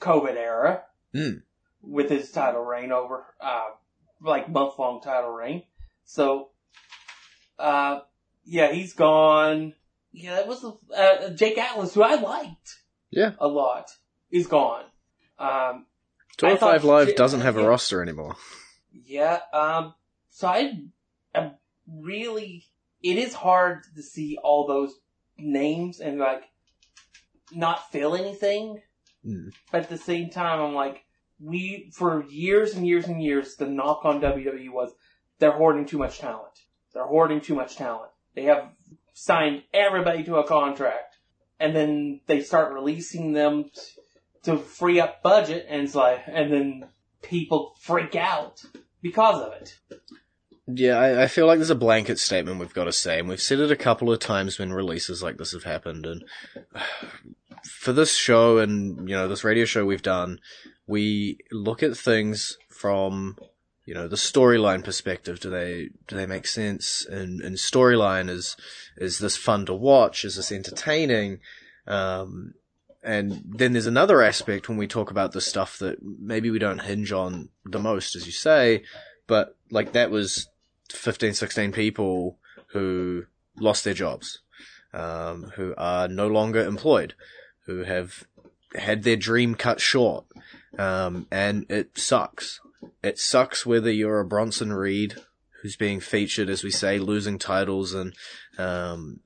COVID 0.01 0.37
era 0.37 0.83
Hmm. 1.17 1.39
With 1.87 2.11
his 2.11 2.31
title 2.33 2.63
reign 2.63 2.93
over 2.93 3.25
uh, 3.41 3.69
like 4.21 4.49
month 4.51 4.79
long 4.79 5.01
title 5.01 5.31
reign. 5.31 5.63
So, 6.05 6.51
uh, 7.59 8.01
yeah, 8.45 8.73
he's 8.73 8.93
gone. 8.95 9.75
Yeah, 10.13 10.37
that 10.37 10.47
was 10.49 10.65
uh, 10.65 11.31
Jake 11.31 11.59
Atlas, 11.59 11.95
who 11.95 12.03
I 12.03 12.15
liked 12.15 12.79
Yeah. 13.11 13.33
a 13.39 13.49
lot, 13.49 13.91
is 14.31 14.47
gone. 14.47 14.85
Um, 15.39 15.87
25 16.39 16.85
Live 16.85 17.09
J- 17.09 17.15
doesn't 17.15 17.41
have 17.43 17.57
a 17.57 17.61
yeah. 17.61 17.67
roster 17.67 18.03
anymore. 18.03 18.37
Yeah, 18.93 19.41
um, 19.53 19.95
so 20.31 20.49
I, 20.49 20.73
am 21.35 21.53
really, 21.87 22.65
it 23.03 23.19
is 23.19 23.35
hard 23.35 23.85
to 23.95 24.03
see 24.03 24.39
all 24.43 24.67
those 24.67 24.95
names 25.39 26.01
and 26.01 26.19
like, 26.19 26.45
not 27.53 27.91
feel 27.93 28.15
anything, 28.15 28.81
Hmm. 29.25 29.49
but 29.73 29.83
at 29.83 29.89
the 29.91 29.99
same 29.99 30.31
time, 30.31 30.61
I'm 30.61 30.75
like, 30.75 31.05
we, 31.41 31.91
for 31.95 32.25
years 32.25 32.75
and 32.75 32.87
years 32.87 33.07
and 33.07 33.23
years, 33.23 33.57
the 33.57 33.67
knock 33.67 34.05
on 34.05 34.21
WWE 34.21 34.71
was, 34.71 34.93
they're 35.39 35.53
hoarding 35.53 35.87
too 35.87 35.99
much 35.99 36.19
talent. 36.19 36.59
They're 36.95 37.07
hoarding 37.07 37.41
too 37.41 37.55
much 37.55 37.77
talent. 37.77 38.11
They 38.35 38.45
have 38.45 38.71
signed 39.13 39.63
everybody 39.73 40.25
to 40.25 40.37
a 40.37 40.47
contract, 40.47 41.17
and 41.61 41.75
then 41.75 42.21
they 42.27 42.43
start 42.43 42.73
releasing 42.73 43.33
them 43.33 43.71
to 44.45 44.59
free 44.59 45.01
up 45.01 45.23
budget, 45.23 45.67
and 45.69 45.83
it's 45.83 45.95
like, 45.95 46.23
and 46.27 46.53
then 46.53 46.89
people 47.23 47.75
freak 47.81 48.15
out 48.15 48.65
because 49.03 49.43
of 49.43 49.53
it. 49.53 49.79
Yeah, 50.69 50.99
I, 50.99 51.25
I 51.25 51.27
feel 51.29 51.47
like 51.47 51.59
there's 51.59 51.71
a 51.71 51.77
blanket 51.77 52.19
statement 52.19 52.59
we've 52.59 52.75
got 52.75 52.85
to 52.85 52.93
say, 52.93 53.21
and 53.21 53.29
we've 53.29 53.41
said 53.41 53.61
it 53.61 53.71
a 53.71 53.77
couple 53.77 54.13
of 54.13 54.19
times 54.19 54.59
when 54.59 54.73
releases 54.73 55.23
like 55.23 55.37
this 55.37 55.53
have 55.53 55.63
happened. 55.63 56.07
And 56.07 56.25
for 57.65 57.93
this 57.93 58.15
show 58.17 58.59
and 58.59 59.09
you 59.09 59.15
know 59.15 59.29
this 59.29 59.45
radio 59.45 59.65
show 59.65 59.85
we've 59.85 60.03
done, 60.03 60.41
we 60.87 61.39
look 61.51 61.83
at 61.83 61.97
things 61.97 62.59
from 62.69 63.37
you 63.85 63.95
know 63.95 64.09
the 64.09 64.17
storyline 64.17 64.85
perspective. 64.85 65.41
Do 65.41 65.51
they 65.51 65.91
do 66.07 66.17
they 66.17 66.27
make 66.27 66.47
sense? 66.47 67.07
And 67.07 67.41
and 67.41 67.57
storyline 67.57 68.29
is 68.29 68.57
is 68.97 69.19
this 69.19 69.37
fun 69.37 69.67
to 69.67 69.75
watch? 69.75 70.25
Is 70.25 70.37
this 70.37 70.53
entertaining? 70.53 71.41
Um, 71.87 72.55
and 73.03 73.43
then 73.47 73.73
there's 73.73 73.87
another 73.87 74.21
aspect 74.21 74.69
when 74.69 74.77
we 74.77 74.89
talk 74.89 75.13
about 75.13 75.31
the 75.31 75.41
stuff 75.41 75.79
that 75.79 76.03
maybe 76.03 76.51
we 76.51 76.59
don't 76.59 76.81
hinge 76.81 77.13
on 77.13 77.51
the 77.65 77.79
most, 77.79 78.17
as 78.17 78.27
you 78.27 78.33
say, 78.33 78.83
but 79.29 79.57
like 79.71 79.93
that 79.93 80.11
was 80.11 80.49
15, 80.91 81.35
16 81.35 81.71
people 81.71 82.37
who 82.69 83.27
lost 83.61 83.85
their 83.85 83.95
jobs, 83.95 84.41
um, 84.93 85.53
who 85.55 85.73
are 85.79 86.09
no 86.09 86.27
longer 86.27 86.61
employed, 86.61 87.15
who 87.67 87.85
have 87.85 88.25
had 88.77 89.03
their 89.03 89.17
dream 89.17 89.55
cut 89.55 89.81
short. 89.81 90.25
Um, 90.79 91.27
and 91.31 91.67
it 91.71 91.99
sucks. 91.99 92.61
It 93.03 93.19
sucks 93.19 93.65
whether 93.65 93.91
you're 93.91 94.21
a 94.21 94.27
Bronson 94.27 94.73
Reed 94.73 95.15
who's 95.63 95.77
being 95.77 96.01
featured, 96.01 96.51
as 96.51 96.63
we 96.63 96.71
say, 96.71 96.99
losing 96.99 97.39
titles 97.39 97.95
and, 97.95 98.15
um, 98.59 99.21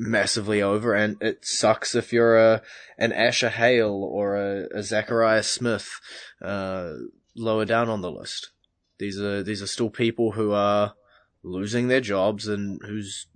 massively 0.00 0.62
over, 0.62 0.94
and 0.94 1.16
it 1.20 1.44
sucks 1.44 1.94
if 1.94 2.12
you're 2.12 2.36
a 2.36 2.62
an 2.98 3.12
Asher 3.12 3.50
Hale 3.50 4.02
or 4.02 4.36
a, 4.36 4.78
a 4.78 4.82
Zechariah 4.82 5.42
Smith 5.42 6.00
uh, 6.42 6.92
lower 7.36 7.66
down 7.66 7.88
on 7.88 8.00
the 8.00 8.10
list. 8.10 8.50
These 8.98 9.20
are 9.20 9.42
these 9.42 9.62
are 9.62 9.66
still 9.66 9.90
people 9.90 10.32
who 10.32 10.52
are 10.52 10.94
losing 11.42 11.88
their 11.88 12.00
jobs 12.00 12.48
and 12.48 12.80
whose 12.84 13.26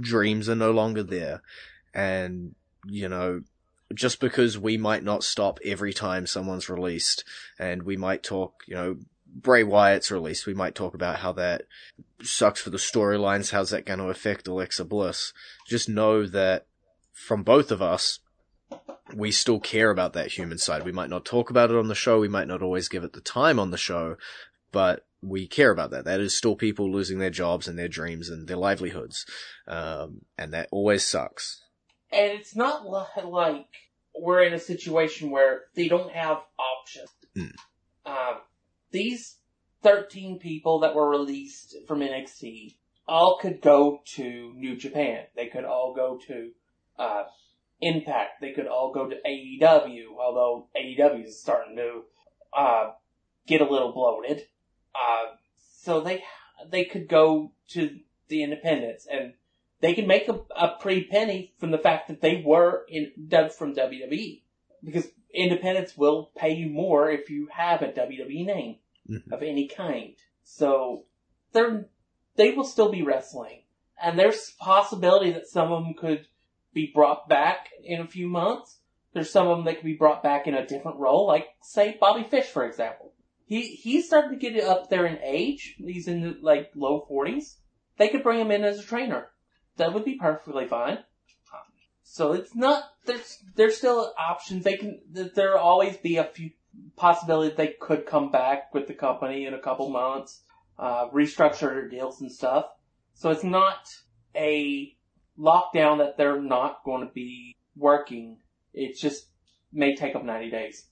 dreams 0.00 0.48
are 0.48 0.56
no 0.56 0.72
longer 0.72 1.02
there. 1.02 1.42
And 1.94 2.54
you 2.84 3.08
know, 3.08 3.42
just 3.94 4.20
because 4.20 4.58
we 4.58 4.76
might 4.76 5.02
not 5.02 5.24
stop 5.24 5.58
every 5.64 5.92
time 5.92 6.26
someone's 6.26 6.68
released 6.68 7.24
and 7.58 7.82
we 7.82 7.96
might 7.96 8.22
talk, 8.22 8.62
you 8.66 8.74
know, 8.74 8.96
Bray 9.26 9.62
Wyatt's 9.62 10.10
released, 10.10 10.46
we 10.46 10.54
might 10.54 10.74
talk 10.74 10.94
about 10.94 11.20
how 11.20 11.32
that 11.32 11.62
sucks 12.22 12.60
for 12.60 12.70
the 12.70 12.78
storylines, 12.78 13.50
how's 13.50 13.70
that 13.70 13.86
going 13.86 13.98
to 13.98 14.06
affect 14.06 14.48
Alexa 14.48 14.84
Bliss. 14.84 15.32
Just 15.66 15.88
know 15.88 16.26
that 16.26 16.66
from 17.12 17.42
both 17.42 17.70
of 17.70 17.80
us, 17.80 18.20
we 19.14 19.30
still 19.30 19.60
care 19.60 19.90
about 19.90 20.12
that 20.12 20.32
human 20.32 20.58
side. 20.58 20.84
We 20.84 20.92
might 20.92 21.10
not 21.10 21.24
talk 21.24 21.50
about 21.50 21.70
it 21.70 21.76
on 21.76 21.88
the 21.88 21.94
show, 21.94 22.20
we 22.20 22.28
might 22.28 22.48
not 22.48 22.62
always 22.62 22.88
give 22.88 23.04
it 23.04 23.12
the 23.12 23.20
time 23.20 23.58
on 23.58 23.70
the 23.70 23.76
show, 23.78 24.16
but 24.72 25.04
we 25.22 25.46
care 25.46 25.70
about 25.70 25.90
that. 25.90 26.04
That 26.04 26.20
is 26.20 26.36
still 26.36 26.56
people 26.56 26.90
losing 26.92 27.18
their 27.18 27.30
jobs 27.30 27.66
and 27.66 27.78
their 27.78 27.88
dreams 27.88 28.28
and 28.28 28.46
their 28.46 28.56
livelihoods. 28.56 29.26
Um, 29.66 30.22
and 30.36 30.52
that 30.52 30.68
always 30.70 31.04
sucks. 31.04 31.62
And 32.10 32.32
it's 32.32 32.56
not 32.56 32.88
li- 32.88 33.24
like 33.24 33.66
we're 34.14 34.42
in 34.42 34.54
a 34.54 34.58
situation 34.58 35.30
where 35.30 35.62
they 35.74 35.88
don't 35.88 36.12
have 36.12 36.38
options. 36.58 37.10
Mm. 37.36 37.54
Um, 38.06 38.40
these 38.90 39.36
13 39.82 40.38
people 40.38 40.80
that 40.80 40.94
were 40.94 41.08
released 41.08 41.76
from 41.86 42.00
NXT 42.00 42.76
all 43.06 43.38
could 43.40 43.60
go 43.60 44.00
to 44.14 44.52
New 44.56 44.76
Japan. 44.76 45.24
They 45.36 45.46
could 45.46 45.64
all 45.64 45.94
go 45.94 46.18
to 46.26 46.50
uh, 46.98 47.24
Impact. 47.80 48.40
They 48.40 48.52
could 48.52 48.66
all 48.66 48.92
go 48.92 49.08
to 49.08 49.16
AEW, 49.24 50.06
although 50.18 50.68
AEW 50.76 51.26
is 51.26 51.40
starting 51.40 51.76
to 51.76 52.02
uh, 52.56 52.90
get 53.46 53.60
a 53.60 53.70
little 53.70 53.92
bloated. 53.92 54.46
Uh, 54.94 55.36
so 55.80 56.00
they 56.00 56.24
they 56.68 56.84
could 56.84 57.08
go 57.08 57.52
to 57.68 57.98
the 58.26 58.42
independents 58.42 59.06
and 59.10 59.34
they 59.80 59.94
can 59.94 60.06
make 60.06 60.28
a, 60.28 60.40
a 60.56 60.76
pretty 60.80 61.04
penny 61.04 61.54
from 61.58 61.70
the 61.70 61.78
fact 61.78 62.08
that 62.08 62.20
they 62.20 62.42
were 62.44 62.84
in 62.88 63.12
dubbed 63.28 63.52
from 63.52 63.74
WWE 63.74 64.42
because 64.84 65.08
independents 65.34 65.96
will 65.96 66.30
pay 66.36 66.54
you 66.54 66.68
more 66.68 67.10
if 67.10 67.30
you 67.30 67.48
have 67.52 67.82
a 67.82 67.88
WWE 67.92 68.44
name 68.46 68.76
Mhm. 69.08 69.32
of 69.32 69.42
any 69.42 69.66
kind. 69.68 70.14
So 70.42 71.04
they're 71.52 71.88
they 72.36 72.52
will 72.52 72.64
still 72.64 72.90
be 72.90 73.02
wrestling, 73.02 73.62
and 74.02 74.18
there's 74.18 74.52
possibility 74.60 75.30
that 75.32 75.48
some 75.48 75.72
of 75.72 75.82
them 75.82 75.94
could 75.94 76.26
be 76.72 76.90
brought 76.94 77.28
back 77.28 77.70
in 77.82 78.00
a 78.00 78.06
few 78.06 78.28
months. 78.28 78.78
There's 79.12 79.30
some 79.30 79.48
of 79.48 79.56
them 79.56 79.64
that 79.64 79.76
could 79.76 79.84
be 79.86 79.96
brought 79.96 80.22
back 80.22 80.46
in 80.46 80.54
a 80.54 80.66
different 80.66 80.98
role, 80.98 81.26
like 81.26 81.48
say 81.62 81.96
Bobby 81.98 82.22
Fish, 82.24 82.46
for 82.46 82.64
example. 82.66 83.12
He 83.46 83.62
he's 83.62 84.06
starting 84.06 84.38
to 84.38 84.50
get 84.50 84.62
up 84.62 84.90
there 84.90 85.06
in 85.06 85.18
age. 85.22 85.74
He's 85.78 86.06
in 86.06 86.20
the, 86.20 86.36
like 86.42 86.70
low 86.74 87.04
forties. 87.08 87.56
They 87.96 88.08
could 88.08 88.22
bring 88.22 88.38
him 88.40 88.50
in 88.50 88.62
as 88.62 88.78
a 88.78 88.82
trainer. 88.84 89.30
That 89.78 89.94
would 89.94 90.04
be 90.04 90.16
perfectly 90.16 90.66
fine. 90.66 90.98
So 92.02 92.32
it's 92.32 92.54
not 92.54 92.84
there's 93.04 93.38
there's 93.54 93.76
still 93.76 94.12
options. 94.18 94.64
They 94.64 94.76
can 94.76 95.00
there'll 95.10 95.58
always 95.58 95.96
be 95.96 96.16
a 96.16 96.24
few 96.24 96.50
possibility 96.96 97.54
they 97.54 97.74
could 97.80 98.06
come 98.06 98.30
back 98.30 98.72
with 98.72 98.86
the 98.86 98.94
company 98.94 99.46
in 99.46 99.54
a 99.54 99.60
couple 99.60 99.90
months, 99.90 100.42
uh, 100.78 101.08
restructure 101.10 101.68
their 101.68 101.88
deals 101.88 102.20
and 102.20 102.32
stuff. 102.32 102.66
So 103.14 103.30
it's 103.30 103.44
not 103.44 103.88
a 104.34 104.94
lockdown 105.38 105.98
that 105.98 106.16
they're 106.16 106.40
not 106.40 106.84
going 106.84 107.06
to 107.06 107.12
be 107.12 107.54
working. 107.76 108.38
It 108.72 108.96
just 108.96 109.26
may 109.72 109.94
take 109.94 110.14
up 110.14 110.24
90 110.24 110.50
days. 110.50 110.86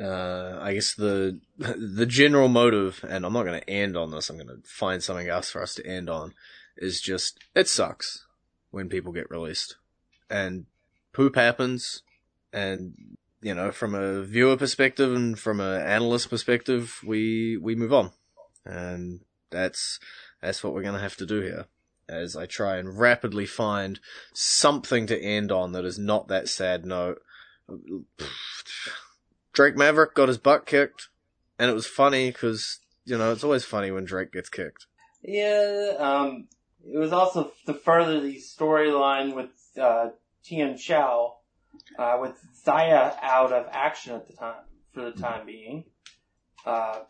uh, 0.00 0.58
I 0.60 0.74
guess 0.74 0.94
the 0.94 1.40
the 1.58 2.06
general 2.06 2.48
motive, 2.48 3.04
and 3.08 3.26
I'm 3.26 3.32
not 3.32 3.44
going 3.44 3.60
to 3.60 3.70
end 3.70 3.96
on 3.96 4.10
this. 4.10 4.30
I'm 4.30 4.36
going 4.36 4.48
to 4.48 4.62
find 4.64 5.02
something 5.02 5.28
else 5.28 5.50
for 5.50 5.62
us 5.62 5.74
to 5.74 5.86
end 5.86 6.08
on. 6.08 6.34
Is 6.80 7.00
just 7.00 7.38
it 7.54 7.68
sucks 7.68 8.26
when 8.70 8.88
people 8.88 9.12
get 9.12 9.30
released, 9.30 9.76
and 10.30 10.64
poop 11.12 11.36
happens, 11.36 12.02
and 12.52 12.94
you 13.42 13.54
know, 13.54 13.70
from 13.70 13.94
a 13.94 14.22
viewer 14.22 14.56
perspective 14.56 15.14
and 15.14 15.38
from 15.38 15.60
an 15.60 15.80
analyst 15.80 16.30
perspective, 16.30 17.00
we 17.04 17.56
we 17.56 17.74
move 17.74 17.92
on, 17.92 18.10
and 18.64 19.20
that's 19.50 19.98
that's 20.40 20.62
what 20.62 20.74
we're 20.74 20.82
going 20.82 20.94
to 20.94 21.00
have 21.00 21.16
to 21.16 21.26
do 21.26 21.40
here. 21.40 21.66
As 22.08 22.34
I 22.36 22.46
try 22.46 22.76
and 22.76 22.98
rapidly 22.98 23.46
find 23.46 24.00
something 24.34 25.06
to 25.06 25.22
end 25.22 25.52
on 25.52 25.72
that 25.72 25.84
is 25.84 25.98
not 25.98 26.28
that 26.28 26.48
sad 26.48 26.84
note. 26.84 27.22
Drake 29.52 29.76
Maverick 29.76 30.14
got 30.14 30.28
his 30.28 30.38
butt 30.38 30.66
kicked, 30.66 31.08
and 31.58 31.70
it 31.70 31.74
was 31.74 31.86
funny 31.86 32.30
because 32.30 32.80
you 33.04 33.16
know 33.16 33.32
it's 33.32 33.44
always 33.44 33.64
funny 33.64 33.90
when 33.90 34.04
Drake 34.04 34.32
gets 34.32 34.48
kicked. 34.48 34.86
Yeah, 35.22 35.94
um, 35.98 36.48
it 36.86 36.98
was 36.98 37.12
also 37.12 37.52
to 37.66 37.74
further 37.74 38.20
the 38.20 38.36
storyline 38.36 39.34
with 39.34 39.50
uh, 39.80 40.10
Tian 40.44 40.76
Sha, 40.76 41.28
uh, 41.98 42.18
with 42.20 42.34
Zaya 42.64 43.12
out 43.22 43.52
of 43.52 43.66
action 43.70 44.14
at 44.14 44.26
the 44.26 44.34
time 44.34 44.64
for 44.92 45.10
the 45.10 45.12
time 45.12 45.46
being. 45.46 45.84
Uh, 46.64 47.00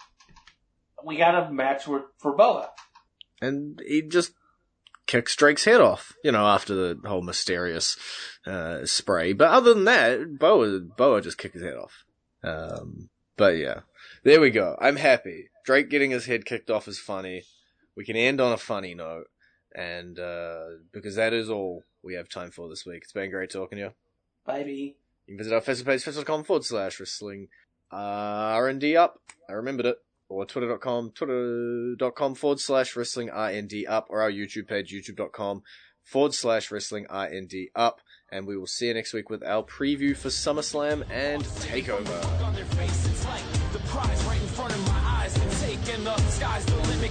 we 1.05 1.17
got 1.17 1.35
a 1.35 1.51
match 1.51 1.87
with, 1.89 2.03
for 2.19 2.37
Boa. 2.37 2.71
and 3.41 3.81
he 3.87 4.03
just 4.03 4.33
kicks 5.07 5.35
Drake's 5.35 5.65
head 5.65 5.81
off, 5.81 6.13
you 6.23 6.31
know, 6.31 6.47
after 6.47 6.75
the 6.75 7.09
whole 7.09 7.23
mysterious 7.23 7.97
uh, 8.47 8.85
spray. 8.85 9.33
But 9.33 9.49
other 9.49 9.75
than 9.75 9.85
that, 9.85 10.39
Boa 10.39 10.81
Boa 10.81 11.21
just 11.21 11.39
kicked 11.39 11.55
his 11.55 11.65
head 11.65 11.77
off. 11.77 12.05
Um, 12.45 13.09
but 13.37 13.57
yeah, 13.57 13.81
there 14.25 14.41
we 14.41 14.51
go. 14.51 14.77
I'm 14.81 14.97
happy. 14.97 15.49
Drake 15.65 15.91
getting 15.91 16.11
his 16.11 16.27
head 16.27 16.45
kicked 16.45 16.71
off 16.71 16.87
is 16.89 16.99
funny. 16.99 17.43
We 17.97 18.05
can 18.05 18.17
end 18.17 18.41
on 18.41 18.53
a 18.53 18.57
funny 18.57 18.95
note, 18.95 19.27
and 19.75 20.19
uh, 20.19 20.65
because 20.93 21.17
that 21.17 21.33
is 21.33 21.51
all 21.51 21.85
we 22.03 22.15
have 22.15 22.29
time 22.29 22.51
for 22.51 22.69
this 22.69 22.87
week. 22.87 23.03
It's 23.03 23.13
been 23.13 23.31
great 23.31 23.51
talking 23.51 23.79
to 23.79 23.85
you. 23.85 23.91
Baby. 24.47 24.97
You 25.27 25.37
can 25.37 25.39
visit 25.39 25.55
our 25.55 25.61
Facebook 25.61 25.87
page, 25.87 26.05
facebook.com 26.05 26.45
forward 26.45 26.65
slash 26.65 26.99
wrestling 26.99 27.49
uh, 27.93 27.97
R&D 27.97 28.97
up. 28.97 29.21
I 29.49 29.53
remembered 29.53 29.87
it. 29.87 29.97
Or 30.29 30.47
twitter.com, 30.47 31.11
twitter.com 31.11 32.35
forward 32.37 32.61
slash 32.61 32.95
wrestling 32.95 33.29
RND 33.31 33.85
up. 33.89 34.07
Or 34.09 34.23
our 34.23 34.31
YouTube 34.31 34.69
page, 34.69 34.93
youtube.com 34.95 35.63
forward 36.05 36.35
slash 36.35 36.71
wrestling 36.71 37.07
RND 37.11 37.71
up. 37.75 38.01
And 38.31 38.47
we 38.47 38.57
will 38.57 38.69
see 38.69 38.87
you 38.87 38.95
next 38.95 39.13
week 39.13 39.29
with 39.29 39.43
our 39.43 39.65
preview 39.65 40.17
for 40.17 40.29
SummerSlam 40.29 41.05
and 41.11 41.43
TakeOver. 41.43 43.10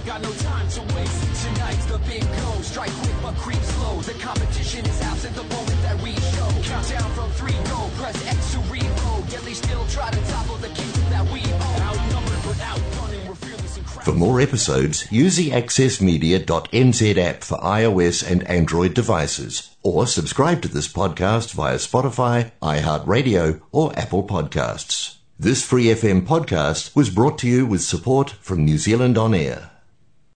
Got 0.06 0.22
no 0.22 0.32
time 0.32 0.68
to 0.68 0.80
waste. 0.94 1.44
Tonight's 1.46 1.86
the 1.86 1.98
big 1.98 2.22
go. 2.22 2.52
Strike 2.62 2.92
quick 3.02 3.16
but 3.22 3.34
creep 3.36 3.62
slow. 3.62 4.00
The 4.00 4.14
competition 4.14 4.84
is 4.86 5.00
absent 5.02 5.34
the 5.34 5.44
moment 5.44 5.82
that 5.82 6.00
we 6.02 6.14
show. 6.14 6.48
Countdown 6.62 7.10
from 7.12 7.30
three, 7.32 7.56
go. 7.70 7.90
Press 7.96 8.26
X 8.26 8.52
to 8.52 8.58
reload. 8.72 9.20
Still 9.52 9.84
try 9.86 10.10
to 10.10 10.30
topple 10.30 10.56
the 10.56 10.68
kingdom 10.68 11.02
that 11.10 11.24
we 11.32 11.40
own. 11.40 11.82
Outnumbered 11.82 12.42
but 12.44 12.56
outgunning, 12.58 13.28
we're 13.28 13.34
fearless 13.34 13.76
and 13.76 13.86
For 13.86 14.12
more 14.12 14.40
episodes, 14.40 15.10
use 15.10 15.36
the 15.36 15.50
accessmedia.nz 15.50 17.16
app 17.16 17.42
for 17.42 17.58
iOS 17.58 18.30
and 18.30 18.44
Android 18.44 18.94
devices, 18.94 19.74
or 19.82 20.06
subscribe 20.06 20.62
to 20.62 20.68
this 20.68 20.86
podcast 20.86 21.52
via 21.52 21.76
Spotify, 21.76 22.52
iHeartRadio, 22.62 23.60
or 23.72 23.98
Apple 23.98 24.22
Podcasts. 24.22 25.16
This 25.38 25.64
Free 25.64 25.86
FM 25.86 26.26
podcast 26.26 26.94
was 26.94 27.10
brought 27.10 27.38
to 27.38 27.48
you 27.48 27.66
with 27.66 27.82
support 27.82 28.30
from 28.30 28.64
New 28.64 28.78
Zealand 28.78 29.18
On 29.18 29.34
Air. 29.34 29.69